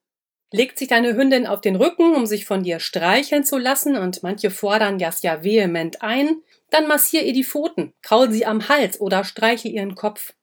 [0.53, 4.23] Legt sich deine Hündin auf den Rücken, um sich von dir streicheln zu lassen, und
[4.23, 6.37] manche fordern das ja vehement ein,
[6.71, 10.35] dann massier ihr die Pfoten, kraul sie am Hals oder streiche ihren Kopf.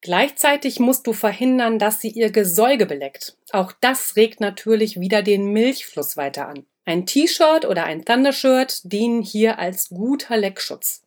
[0.00, 3.36] Gleichzeitig musst du verhindern, dass sie ihr Gesäuge beleckt.
[3.52, 6.66] Auch das regt natürlich wieder den Milchfluss weiter an.
[6.84, 11.05] Ein T-Shirt oder ein Thundershirt dienen hier als guter Leckschutz.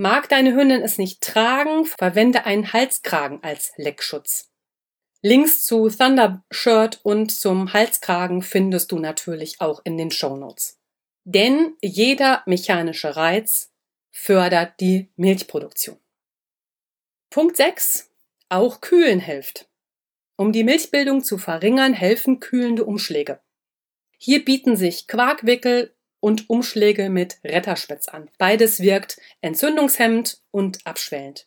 [0.00, 4.48] Mag deine Hündin es nicht tragen, verwende einen Halskragen als Leckschutz.
[5.22, 10.78] Links zu Thundershirt und zum Halskragen findest du natürlich auch in den Shownotes.
[11.24, 13.72] Denn jeder mechanische Reiz
[14.12, 15.98] fördert die Milchproduktion.
[17.28, 18.08] Punkt 6.
[18.50, 19.68] Auch Kühlen hilft.
[20.36, 23.40] Um die Milchbildung zu verringern, helfen kühlende Umschläge.
[24.16, 28.28] Hier bieten sich Quarkwickel und Umschläge mit Retterspitz an.
[28.38, 31.46] Beides wirkt entzündungshemmend und abschwellend.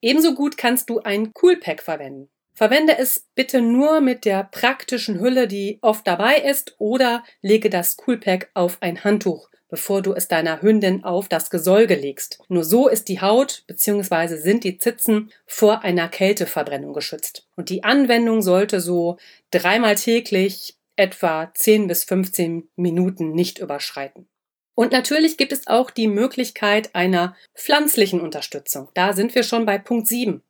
[0.00, 2.30] Ebenso gut kannst du ein Coolpack verwenden.
[2.54, 7.96] Verwende es bitte nur mit der praktischen Hülle, die oft dabei ist, oder lege das
[7.96, 12.38] Coolpack auf ein Handtuch, bevor du es deiner Hündin auf das Gesäuge legst.
[12.48, 14.36] Nur so ist die Haut bzw.
[14.36, 17.46] sind die Zitzen vor einer Kälteverbrennung geschützt.
[17.56, 19.16] Und die Anwendung sollte so
[19.50, 24.28] dreimal täglich etwa 10 bis 15 Minuten nicht überschreiten.
[24.74, 28.88] Und natürlich gibt es auch die Möglichkeit einer pflanzlichen Unterstützung.
[28.94, 30.42] Da sind wir schon bei Punkt 7.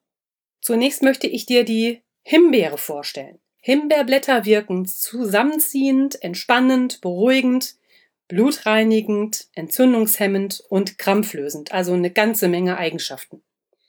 [0.60, 3.38] Zunächst möchte ich dir die Himbeere vorstellen.
[3.60, 7.76] Himbeerblätter wirken zusammenziehend, entspannend, beruhigend,
[8.28, 13.42] blutreinigend, entzündungshemmend und krampflösend, also eine ganze Menge Eigenschaften.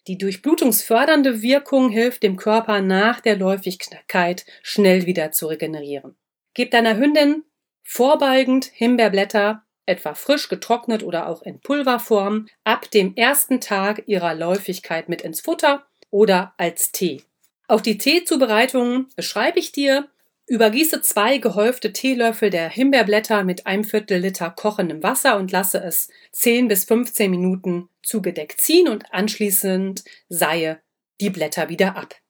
[0.07, 6.16] Die durchblutungsfördernde Wirkung hilft dem Körper nach der Läufigkeit schnell wieder zu regenerieren.
[6.53, 7.43] Gib deiner Hündin
[7.83, 15.09] vorbeugend Himbeerblätter, etwa frisch getrocknet oder auch in Pulverform, ab dem ersten Tag ihrer Läufigkeit
[15.09, 17.23] mit ins Futter oder als Tee.
[17.67, 20.09] Auch die Teezubereitung beschreibe ich dir.
[20.47, 26.09] Übergieße zwei gehäufte Teelöffel der Himbeerblätter mit einem Viertel Liter kochendem Wasser und lasse es
[26.33, 30.81] 10 bis 15 Minuten zugedeckt ziehen und anschließend seihe
[31.21, 32.20] die Blätter wieder ab.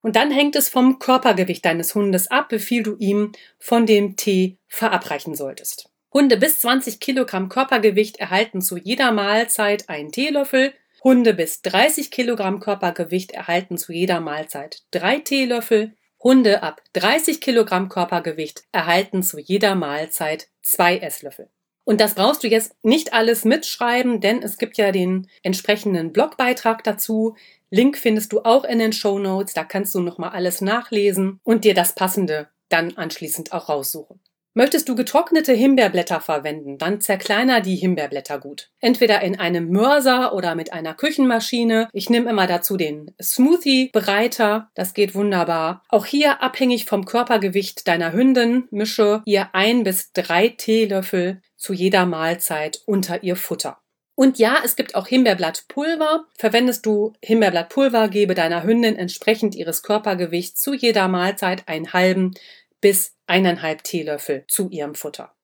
[0.00, 4.16] Und dann hängt es vom Körpergewicht deines Hundes ab, wie viel du ihm von dem
[4.16, 5.90] Tee verabreichen solltest.
[6.12, 10.72] Hunde bis 20 Kilogramm Körpergewicht erhalten zu jeder Mahlzeit einen Teelöffel,
[11.02, 15.94] Hunde bis 30 Kilogramm Körpergewicht erhalten zu jeder Mahlzeit drei Teelöffel.
[16.20, 21.48] Hunde ab 30 Kilogramm Körpergewicht erhalten zu jeder Mahlzeit zwei Esslöffel.
[21.84, 26.82] Und das brauchst du jetzt nicht alles mitschreiben, denn es gibt ja den entsprechenden Blogbeitrag
[26.82, 27.36] dazu.
[27.70, 29.54] Link findest du auch in den Show Notes.
[29.54, 34.20] Da kannst du nochmal alles nachlesen und dir das passende dann anschließend auch raussuchen.
[34.58, 38.70] Möchtest du getrocknete Himbeerblätter verwenden, dann zerkleiner die Himbeerblätter gut.
[38.80, 41.88] Entweder in einem Mörser oder mit einer Küchenmaschine.
[41.92, 44.70] Ich nehme immer dazu den Smoothie-Bereiter.
[44.74, 45.84] Das geht wunderbar.
[45.88, 52.04] Auch hier abhängig vom Körpergewicht deiner Hündin mische ihr ein bis drei Teelöffel zu jeder
[52.04, 53.78] Mahlzeit unter ihr Futter.
[54.18, 56.26] Und ja, es gibt auch Himbeerblattpulver.
[56.36, 62.34] Verwendest du Himbeerblattpulver, gebe deiner Hündin entsprechend ihres Körpergewichts zu jeder Mahlzeit einen halben
[62.80, 65.36] bis eineinhalb Teelöffel zu ihrem Futter.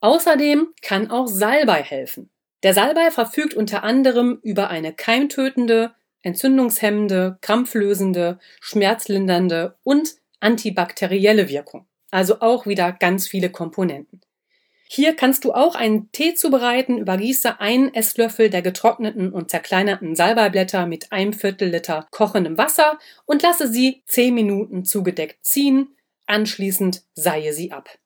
[0.00, 2.28] Außerdem kann auch Salbei helfen.
[2.62, 11.88] Der Salbei verfügt unter anderem über eine keimtötende, entzündungshemmende, krampflösende, schmerzlindernde und antibakterielle Wirkung.
[12.10, 14.20] Also auch wieder ganz viele Komponenten.
[14.88, 16.98] Hier kannst du auch einen Tee zubereiten.
[16.98, 23.42] Übergieße einen Esslöffel der getrockneten und zerkleinerten Salbeiblätter mit einem Viertel Liter kochendem Wasser und
[23.42, 25.88] lasse sie 10 Minuten zugedeckt ziehen.
[26.26, 27.98] Anschließend seihe sie ab.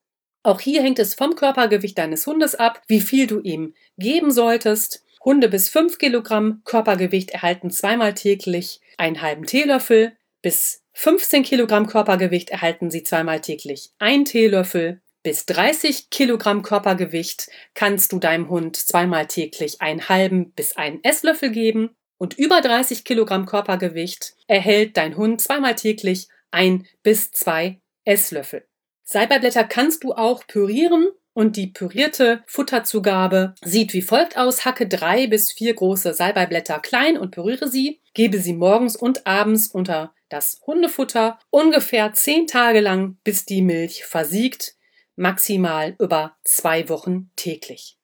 [0.43, 5.05] Auch hier hängt es vom Körpergewicht deines Hundes ab, wie viel du ihm geben solltest.
[5.23, 10.17] Hunde bis 5 Kilogramm Körpergewicht erhalten zweimal täglich einen halben Teelöffel.
[10.41, 15.03] Bis 15 Kilogramm Körpergewicht erhalten sie zweimal täglich einen Teelöffel.
[15.23, 21.51] Bis 30 Kilogramm Körpergewicht kannst du deinem Hund zweimal täglich einen halben bis einen Esslöffel
[21.51, 21.91] geben.
[22.17, 28.67] Und über 30 Kilogramm Körpergewicht erhält dein Hund zweimal täglich ein bis zwei Esslöffel.
[29.03, 34.65] Salbeiblätter kannst du auch pürieren und die pürierte Futterzugabe sieht wie folgt aus.
[34.65, 38.01] Hacke drei bis vier große Salbeiblätter klein und püriere sie.
[38.15, 44.05] Gebe sie morgens und abends unter das Hundefutter ungefähr zehn Tage lang, bis die Milch
[44.05, 44.77] versiegt,
[45.21, 47.97] maximal über zwei Wochen täglich.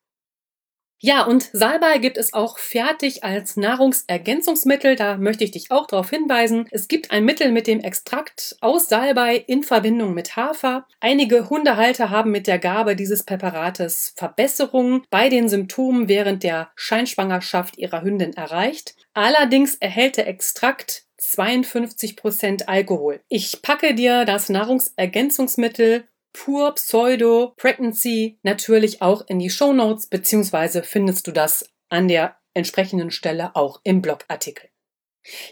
[0.99, 4.97] Ja, und Salbei gibt es auch fertig als Nahrungsergänzungsmittel.
[4.97, 6.67] Da möchte ich dich auch darauf hinweisen.
[6.71, 10.87] Es gibt ein Mittel mit dem Extrakt aus Salbei in Verbindung mit Hafer.
[11.01, 17.77] Einige Hundehalter haben mit der Gabe dieses Präparates Verbesserungen bei den Symptomen während der Scheinschwangerschaft
[17.77, 18.95] ihrer Hündin erreicht.
[19.13, 23.21] Allerdings erhält der Extrakt 52% Alkohol.
[23.29, 26.05] Ich packe dir das Nahrungsergänzungsmittel
[26.39, 32.37] Pur Pseudo Pregnancy natürlich auch in die Show Notes, beziehungsweise findest du das an der
[32.53, 34.69] entsprechenden Stelle auch im Blogartikel.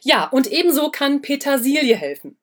[0.03, 2.37] Ja, und ebenso kann Petersilie helfen.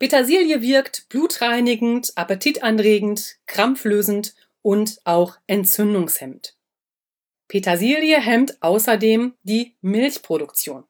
[0.00, 6.56] Petersilie wirkt blutreinigend, appetitanregend, krampflösend und auch entzündungshemmend.
[7.46, 10.84] Petersilie hemmt außerdem die Milchproduktion.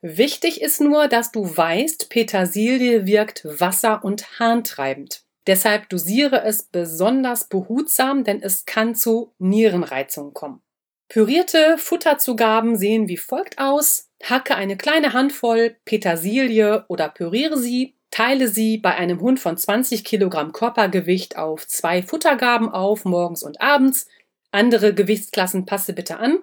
[0.00, 5.26] Wichtig ist nur, dass du weißt, Petersilie wirkt wasser- und harntreibend.
[5.46, 10.62] Deshalb dosiere es besonders behutsam, denn es kann zu Nierenreizungen kommen.
[11.08, 14.08] Pürierte Futterzugaben sehen wie folgt aus.
[14.22, 17.96] Hacke eine kleine Handvoll Petersilie oder püriere sie.
[18.10, 23.60] Teile sie bei einem Hund von 20 Kilogramm Körpergewicht auf zwei Futtergaben auf, morgens und
[23.60, 24.06] abends.
[24.52, 26.38] Andere Gewichtsklassen passe bitte an.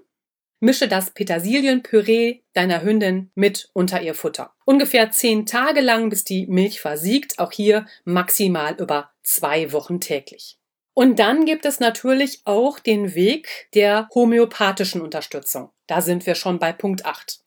[0.60, 4.53] Mische das Petersilienpüree deiner Hündin mit unter ihr Futter.
[4.66, 10.57] Ungefähr zehn Tage lang, bis die Milch versiegt, auch hier maximal über zwei Wochen täglich.
[10.93, 15.70] Und dann gibt es natürlich auch den Weg der homöopathischen Unterstützung.
[15.88, 17.39] Da sind wir schon bei Punkt 8.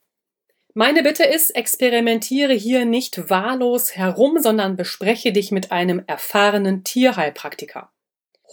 [0.75, 7.93] Meine Bitte ist, experimentiere hier nicht wahllos herum, sondern bespreche dich mit einem erfahrenen Tierheilpraktiker.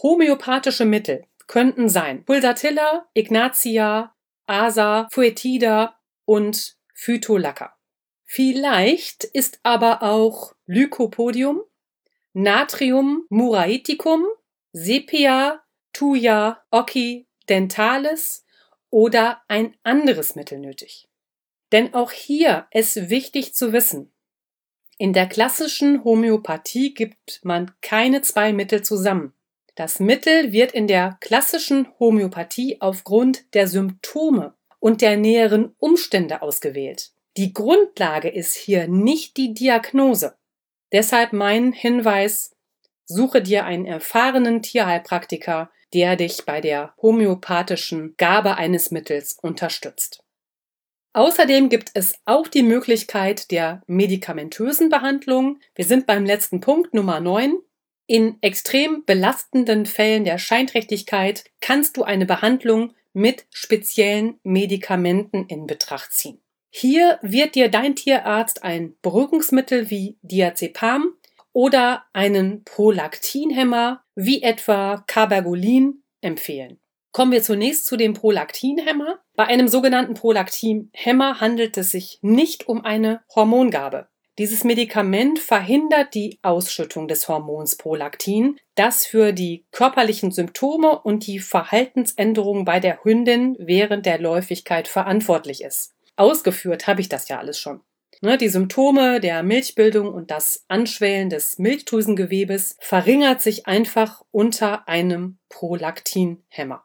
[0.02, 4.14] Homöopathische Mittel könnten sein Pulsatilla, Ignatia,
[4.50, 7.76] Asa, Fuetida und Phytolacca.
[8.24, 11.62] Vielleicht ist aber auch Lycopodium,
[12.32, 14.24] Natrium muraiticum,
[14.72, 18.44] Sepia, Thuja, Occi, Dentalis
[18.90, 21.08] oder ein anderes Mittel nötig.
[21.72, 24.12] Denn auch hier ist wichtig zu wissen,
[25.00, 29.32] in der klassischen Homöopathie gibt man keine zwei Mittel zusammen.
[29.80, 37.12] Das Mittel wird in der klassischen Homöopathie aufgrund der Symptome und der näheren Umstände ausgewählt.
[37.38, 40.36] Die Grundlage ist hier nicht die Diagnose.
[40.92, 42.54] Deshalb mein Hinweis,
[43.06, 50.22] suche dir einen erfahrenen Tierheilpraktiker, der dich bei der homöopathischen Gabe eines Mittels unterstützt.
[51.14, 55.58] Außerdem gibt es auch die Möglichkeit der medikamentösen Behandlung.
[55.74, 57.54] Wir sind beim letzten Punkt Nummer 9.
[58.10, 66.12] In extrem belastenden Fällen der Scheinträchtigkeit kannst du eine Behandlung mit speziellen Medikamenten in Betracht
[66.12, 66.42] ziehen.
[66.70, 71.12] Hier wird dir dein Tierarzt ein Beruhigungsmittel wie Diazepam
[71.52, 76.80] oder einen Prolaktinhemmer wie etwa Carbergolin empfehlen.
[77.12, 79.20] Kommen wir zunächst zu dem Prolaktinhemmer.
[79.36, 84.08] Bei einem sogenannten Prolaktinhemmer handelt es sich nicht um eine Hormongabe.
[84.40, 91.40] Dieses Medikament verhindert die Ausschüttung des Hormons Prolaktin, das für die körperlichen Symptome und die
[91.40, 95.92] Verhaltensänderungen bei der Hündin während der Läufigkeit verantwortlich ist.
[96.16, 97.82] Ausgeführt habe ich das ja alles schon.
[98.22, 105.36] Ne, die Symptome der Milchbildung und das Anschwellen des Milchdrüsengewebes verringert sich einfach unter einem
[105.50, 106.82] Prolaktinhemmer.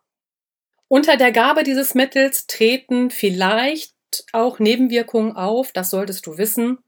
[0.89, 3.93] Unter der Gabe dieses Mittels treten vielleicht
[4.33, 6.79] auch Nebenwirkungen auf, das solltest du wissen.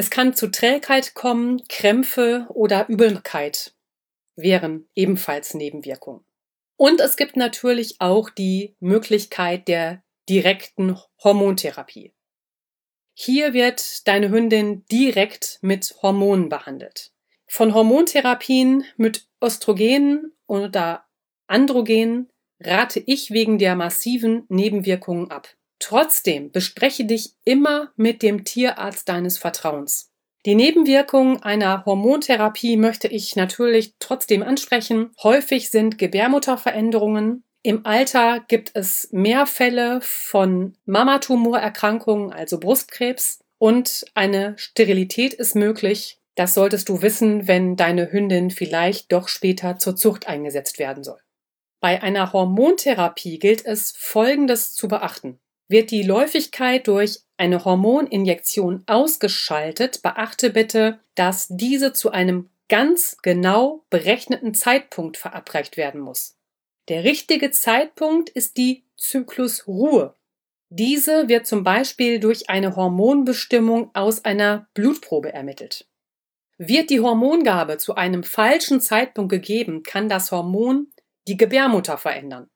[0.00, 3.74] Es kann zu Trägheit kommen, Krämpfe oder Übelkeit
[4.36, 6.24] wären ebenfalls Nebenwirkungen.
[6.76, 12.14] Und es gibt natürlich auch die Möglichkeit der direkten Hormontherapie.
[13.12, 17.10] Hier wird deine Hündin direkt mit Hormonen behandelt.
[17.48, 21.08] Von Hormontherapien mit Östrogenen oder
[21.48, 22.30] Androgenen
[22.60, 25.57] rate ich wegen der massiven Nebenwirkungen ab.
[25.78, 30.10] Trotzdem bespreche dich immer mit dem Tierarzt deines Vertrauens.
[30.46, 35.10] Die Nebenwirkungen einer Hormontherapie möchte ich natürlich trotzdem ansprechen.
[35.22, 44.56] Häufig sind Gebärmutterveränderungen, im Alter gibt es mehr Fälle von Mammatumorerkrankungen, also Brustkrebs, und eine
[44.56, 46.20] Sterilität ist möglich.
[46.36, 51.18] Das solltest du wissen, wenn deine Hündin vielleicht doch später zur Zucht eingesetzt werden soll.
[51.80, 55.40] Bei einer Hormontherapie gilt es, Folgendes zu beachten.
[55.68, 63.84] Wird die Läufigkeit durch eine Hormoninjektion ausgeschaltet, beachte bitte, dass diese zu einem ganz genau
[63.90, 66.36] berechneten Zeitpunkt verabreicht werden muss.
[66.88, 70.14] Der richtige Zeitpunkt ist die Zyklusruhe.
[70.70, 75.86] Diese wird zum Beispiel durch eine Hormonbestimmung aus einer Blutprobe ermittelt.
[76.58, 80.88] Wird die Hormongabe zu einem falschen Zeitpunkt gegeben, kann das Hormon
[81.26, 82.50] die Gebärmutter verändern.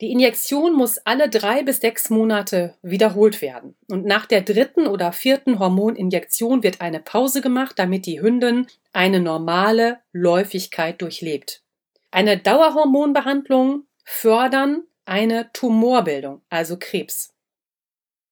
[0.00, 3.76] Die Injektion muss alle drei bis sechs Monate wiederholt werden.
[3.88, 9.20] Und nach der dritten oder vierten Hormoninjektion wird eine Pause gemacht, damit die Hündin eine
[9.20, 11.62] normale Läufigkeit durchlebt.
[12.10, 17.32] Eine Dauerhormonbehandlung fördern eine Tumorbildung, also Krebs.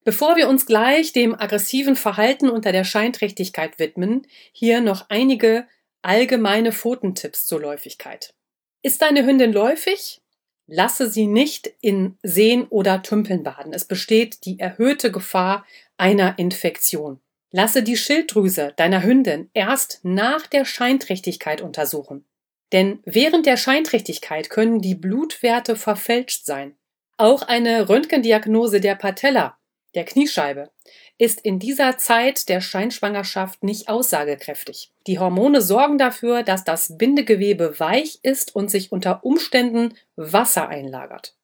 [0.05, 5.67] Bevor wir uns gleich dem aggressiven Verhalten unter der Scheinträchtigkeit widmen, hier noch einige
[6.03, 8.35] allgemeine Pfotentipps zur Läufigkeit.
[8.83, 10.22] Ist deine Hündin läufig?
[10.75, 13.75] Lasse sie nicht in Seen oder Tümpeln baden.
[13.75, 15.67] Es besteht die erhöhte Gefahr
[15.99, 17.21] einer Infektion.
[17.51, 22.25] Lasse die Schilddrüse deiner Hündin erst nach der Scheinträchtigkeit untersuchen.
[22.73, 26.75] Denn während der Scheinträchtigkeit können die Blutwerte verfälscht sein.
[27.19, 29.59] Auch eine Röntgendiagnose der Patella,
[29.95, 30.71] der Kniescheibe,
[31.23, 34.91] ist in dieser Zeit der Scheinschwangerschaft nicht aussagekräftig.
[35.07, 41.37] Die Hormone sorgen dafür, dass das Bindegewebe weich ist und sich unter Umständen Wasser einlagert.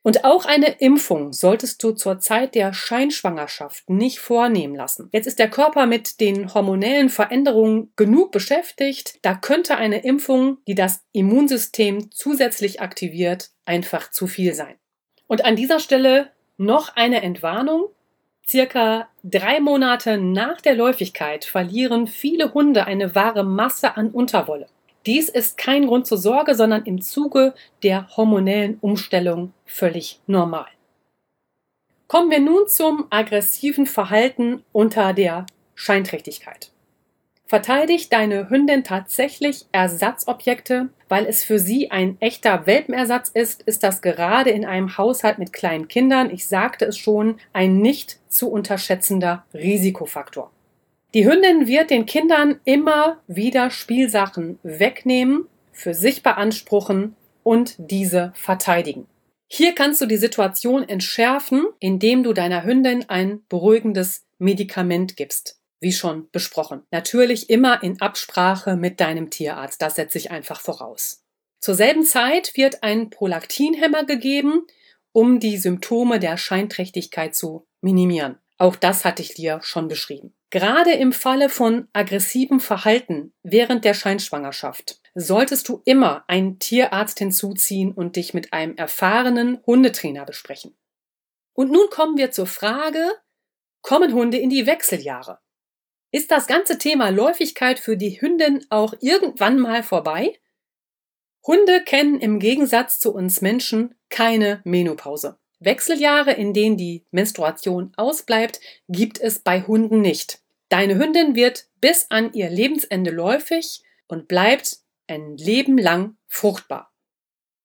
[0.00, 5.10] Und auch eine Impfung solltest du zur Zeit der Scheinschwangerschaft nicht vornehmen lassen.
[5.12, 9.18] Jetzt ist der Körper mit den hormonellen Veränderungen genug beschäftigt.
[9.20, 14.76] Da könnte eine Impfung, die das Immunsystem zusätzlich aktiviert, einfach zu viel sein.
[15.26, 17.90] Und an dieser Stelle Noch eine Entwarnung.
[18.50, 24.66] Circa drei Monate nach der Läufigkeit verlieren viele Hunde eine wahre Masse an Unterwolle.
[25.06, 30.66] Dies ist kein Grund zur Sorge, sondern im Zuge der hormonellen Umstellung völlig normal.
[32.08, 35.46] Kommen wir nun zum aggressiven Verhalten unter der
[35.76, 36.69] Scheinträchtigkeit.
[37.50, 44.02] Verteidigt deine Hündin tatsächlich Ersatzobjekte, weil es für sie ein echter Welpenersatz ist, ist das
[44.02, 49.44] gerade in einem Haushalt mit kleinen Kindern, ich sagte es schon, ein nicht zu unterschätzender
[49.52, 50.52] Risikofaktor.
[51.12, 59.08] Die Hündin wird den Kindern immer wieder Spielsachen wegnehmen, für sich beanspruchen und diese verteidigen.
[59.48, 65.92] Hier kannst du die Situation entschärfen, indem du deiner Hündin ein beruhigendes Medikament gibst wie
[65.92, 66.82] schon besprochen.
[66.90, 71.24] Natürlich immer in Absprache mit deinem Tierarzt, das setze ich einfach voraus.
[71.60, 74.66] Zur selben Zeit wird ein Prolaktinhemmer gegeben,
[75.12, 78.38] um die Symptome der Scheinträchtigkeit zu minimieren.
[78.58, 80.34] Auch das hatte ich dir schon beschrieben.
[80.50, 87.92] Gerade im Falle von aggressivem Verhalten während der Scheinschwangerschaft solltest du immer einen Tierarzt hinzuziehen
[87.92, 90.76] und dich mit einem erfahrenen Hundetrainer besprechen.
[91.54, 93.12] Und nun kommen wir zur Frage,
[93.82, 95.38] kommen Hunde in die Wechseljahre?
[96.12, 100.38] Ist das ganze Thema Läufigkeit für die Hündin auch irgendwann mal vorbei?
[101.46, 105.38] Hunde kennen im Gegensatz zu uns Menschen keine Menopause.
[105.60, 110.40] Wechseljahre, in denen die Menstruation ausbleibt, gibt es bei Hunden nicht.
[110.68, 116.92] Deine Hündin wird bis an ihr Lebensende läufig und bleibt ein Leben lang fruchtbar.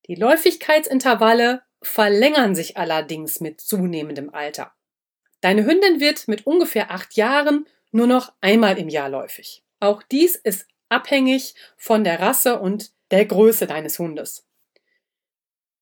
[0.07, 4.73] Die Läufigkeitsintervalle verlängern sich allerdings mit zunehmendem Alter.
[5.41, 9.63] Deine Hündin wird mit ungefähr acht Jahren nur noch einmal im Jahr läufig.
[9.79, 14.47] Auch dies ist abhängig von der Rasse und der Größe deines Hundes.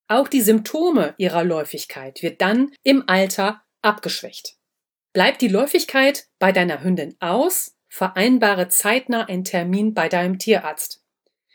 [0.07, 4.57] Auch die Symptome ihrer Läufigkeit wird dann im Alter abgeschwächt.
[5.13, 11.03] Bleibt die Läufigkeit bei deiner Hündin aus, vereinbare zeitnah einen Termin bei deinem Tierarzt.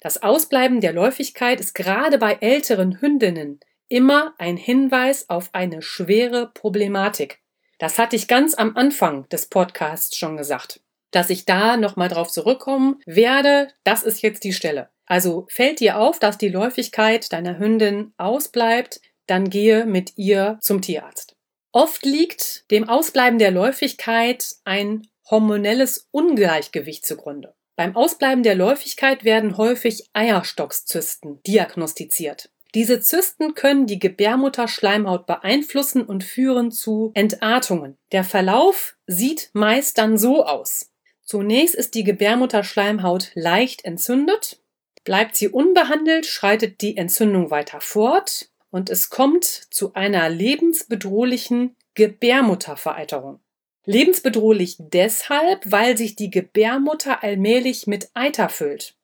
[0.01, 6.51] Das Ausbleiben der Läufigkeit ist gerade bei älteren Hündinnen immer ein Hinweis auf eine schwere
[6.53, 7.41] Problematik.
[7.79, 10.81] Das hatte ich ganz am Anfang des Podcasts schon gesagt.
[11.11, 14.91] Dass ich da nochmal drauf zurückkommen werde, das ist jetzt die Stelle.
[15.07, 20.83] Also fällt dir auf, dass die Läufigkeit deiner Hündin ausbleibt, dann gehe mit ihr zum
[20.83, 21.37] Tierarzt.
[21.73, 27.55] Oft liegt dem Ausbleiben der Läufigkeit ein hormonelles Ungleichgewicht zugrunde.
[27.77, 32.51] Beim Ausbleiben der Läufigkeit werden häufig Eierstockzysten diagnostiziert.
[32.75, 37.97] Diese Zysten können die Gebärmutterschleimhaut beeinflussen und führen zu Entartungen.
[38.13, 40.91] Der Verlauf sieht meist dann so aus.
[41.23, 44.61] Zunächst ist die Gebärmutterschleimhaut leicht entzündet.
[45.05, 53.41] Bleibt sie unbehandelt, schreitet die Entzündung weiter fort und es kommt zu einer lebensbedrohlichen Gebärmuttervereiterung.
[53.87, 58.98] Lebensbedrohlich deshalb, weil sich die Gebärmutter allmählich mit Eiter füllt.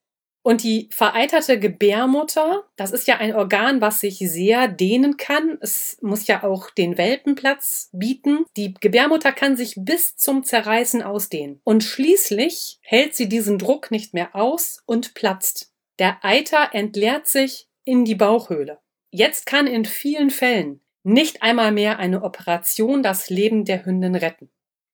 [0.46, 5.56] Und die vereiterte Gebärmutter, das ist ja ein Organ, was sich sehr dehnen kann.
[5.62, 8.44] Es muss ja auch den Welpenplatz bieten.
[8.54, 11.62] Die Gebärmutter kann sich bis zum Zerreißen ausdehnen.
[11.64, 15.72] Und schließlich hält sie diesen Druck nicht mehr aus und platzt.
[15.98, 18.80] Der Eiter entleert sich in die Bauchhöhle.
[19.10, 24.50] Jetzt kann in vielen Fällen nicht einmal mehr eine Operation das Leben der Hündin retten.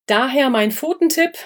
[0.07, 1.37] Daher mein Pfotentipp.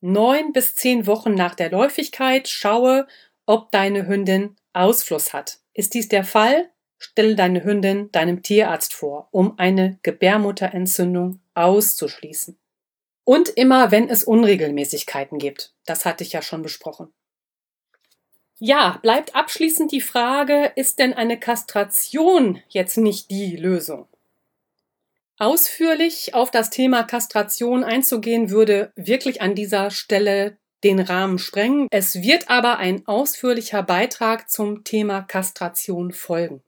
[0.00, 3.08] Neun bis zehn Wochen nach der Läufigkeit schaue,
[3.48, 5.58] ob deine Hündin Ausfluss hat.
[5.72, 6.68] Ist dies der Fall?
[6.98, 12.58] Stelle deine Hündin deinem Tierarzt vor, um eine Gebärmutterentzündung auszuschließen.
[13.24, 15.72] Und immer, wenn es Unregelmäßigkeiten gibt.
[15.86, 17.08] Das hatte ich ja schon besprochen.
[18.58, 24.08] Ja, bleibt abschließend die Frage, ist denn eine Kastration jetzt nicht die Lösung?
[25.38, 31.88] Ausführlich auf das Thema Kastration einzugehen würde wirklich an dieser Stelle den Rahmen sprengen.
[31.90, 36.62] Es wird aber ein ausführlicher Beitrag zum Thema Kastration folgen.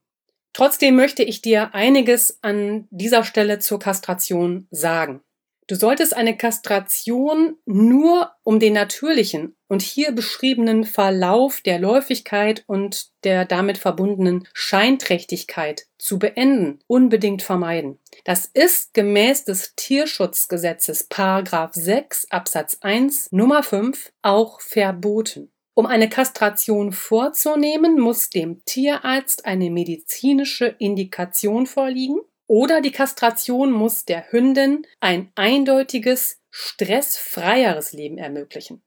[0.52, 5.22] Trotzdem möchte ich dir einiges an dieser Stelle zur Kastration sagen.
[5.68, 13.10] Du solltest eine Kastration nur um den natürlichen und hier beschriebenen Verlauf der Läufigkeit und
[13.22, 18.00] der damit verbundenen Scheinträchtigkeit zu beenden, unbedingt vermeiden.
[18.24, 25.52] Das ist gemäß des Tierschutzgesetzes Paragraph 6 Absatz 1 Nummer 5 auch verboten.
[25.74, 32.18] Um eine Kastration vorzunehmen, muss dem Tierarzt eine medizinische Indikation vorliegen
[32.48, 38.82] oder die Kastration muss der Hündin ein eindeutiges, stressfreieres Leben ermöglichen.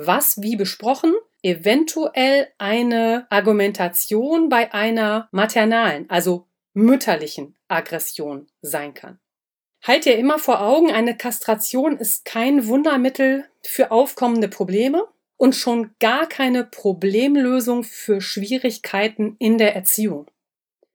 [0.00, 9.18] Was, wie besprochen, eventuell eine Argumentation bei einer maternalen, also mütterlichen Aggression sein kann.
[9.82, 15.04] Halt dir immer vor Augen, eine Kastration ist kein Wundermittel für aufkommende Probleme
[15.36, 20.30] und schon gar keine Problemlösung für Schwierigkeiten in der Erziehung.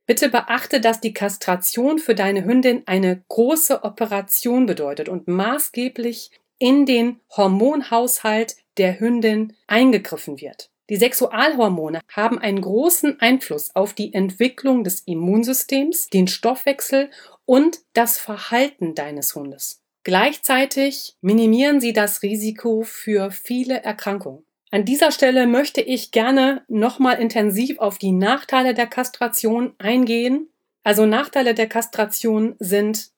[0.05, 6.85] Bitte beachte, dass die Kastration für deine Hündin eine große Operation bedeutet und maßgeblich in
[6.85, 10.69] den Hormonhaushalt der Hündin eingegriffen wird.
[10.89, 17.09] Die Sexualhormone haben einen großen Einfluss auf die Entwicklung des Immunsystems, den Stoffwechsel
[17.45, 19.81] und das Verhalten deines Hundes.
[20.03, 24.43] Gleichzeitig minimieren sie das Risiko für viele Erkrankungen.
[24.71, 30.49] An dieser Stelle möchte ich gerne nochmal intensiv auf die Nachteile der Kastration eingehen.
[30.83, 33.11] Also Nachteile der Kastration sind,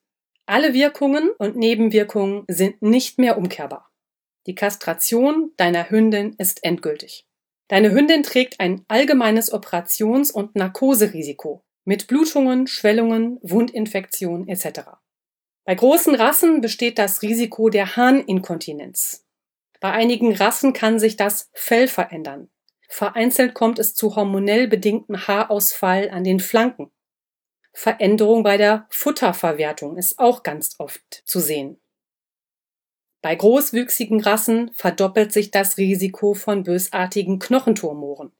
[0.44, 3.90] alle Wirkungen und Nebenwirkungen sind nicht mehr umkehrbar.
[4.46, 7.26] Die Kastration deiner Hündin ist endgültig.
[7.68, 14.80] Deine Hündin trägt ein allgemeines Operations- und Narkoserisiko mit Blutungen, Schwellungen, Wundinfektionen etc.
[15.64, 19.26] Bei großen Rassen besteht das Risiko der Harninkontinenz.
[19.80, 22.48] Bei einigen Rassen kann sich das Fell verändern.
[22.88, 26.92] Vereinzelt kommt es zu hormonell bedingtem Haarausfall an den Flanken.
[27.72, 31.80] Veränderung bei der Futterverwertung ist auch ganz oft zu sehen.
[33.26, 38.30] Bei großwüchsigen Rassen verdoppelt sich das Risiko von bösartigen Knochentumoren.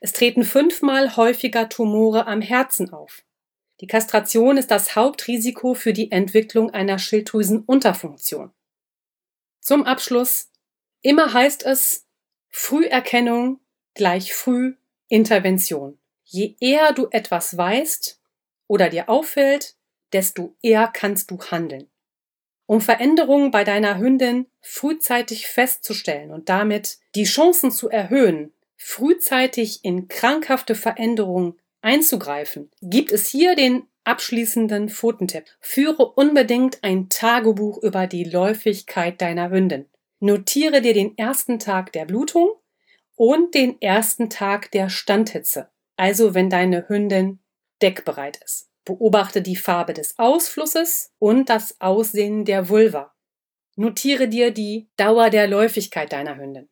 [0.00, 3.22] Es treten fünfmal häufiger Tumore am Herzen auf.
[3.82, 8.50] Die Kastration ist das Hauptrisiko für die Entwicklung einer Schilddrüsenunterfunktion.
[9.60, 10.50] Zum Abschluss.
[11.02, 12.06] Immer heißt es
[12.48, 13.60] Früherkennung
[13.92, 15.98] gleich Frühintervention.
[16.24, 18.18] Je eher du etwas weißt
[18.68, 19.76] oder dir auffällt,
[20.14, 21.89] desto eher kannst du handeln.
[22.70, 30.06] Um Veränderungen bei deiner Hündin frühzeitig festzustellen und damit die Chancen zu erhöhen, frühzeitig in
[30.06, 35.46] krankhafte Veränderungen einzugreifen, gibt es hier den abschließenden Pfotentipp.
[35.58, 39.86] Führe unbedingt ein Tagebuch über die Läufigkeit deiner Hündin.
[40.20, 42.50] Notiere dir den ersten Tag der Blutung
[43.16, 47.40] und den ersten Tag der Standhitze, also wenn deine Hündin
[47.82, 48.69] deckbereit ist.
[48.90, 53.14] Beobachte die Farbe des Ausflusses und das Aussehen der Vulva.
[53.76, 56.68] Notiere dir die Dauer der Läufigkeit deiner Hündin.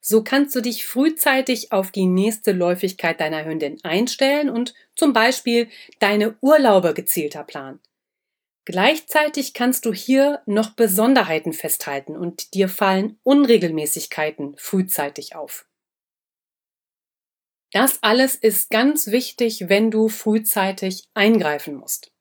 [0.00, 5.68] So kannst du dich frühzeitig auf die nächste Läufigkeit deiner Hündin einstellen und zum Beispiel
[5.98, 7.80] deine Urlaube gezielter planen.
[8.64, 15.66] Gleichzeitig kannst du hier noch Besonderheiten festhalten und dir fallen Unregelmäßigkeiten frühzeitig auf.
[17.74, 22.12] Das alles ist ganz wichtig, wenn du frühzeitig eingreifen musst.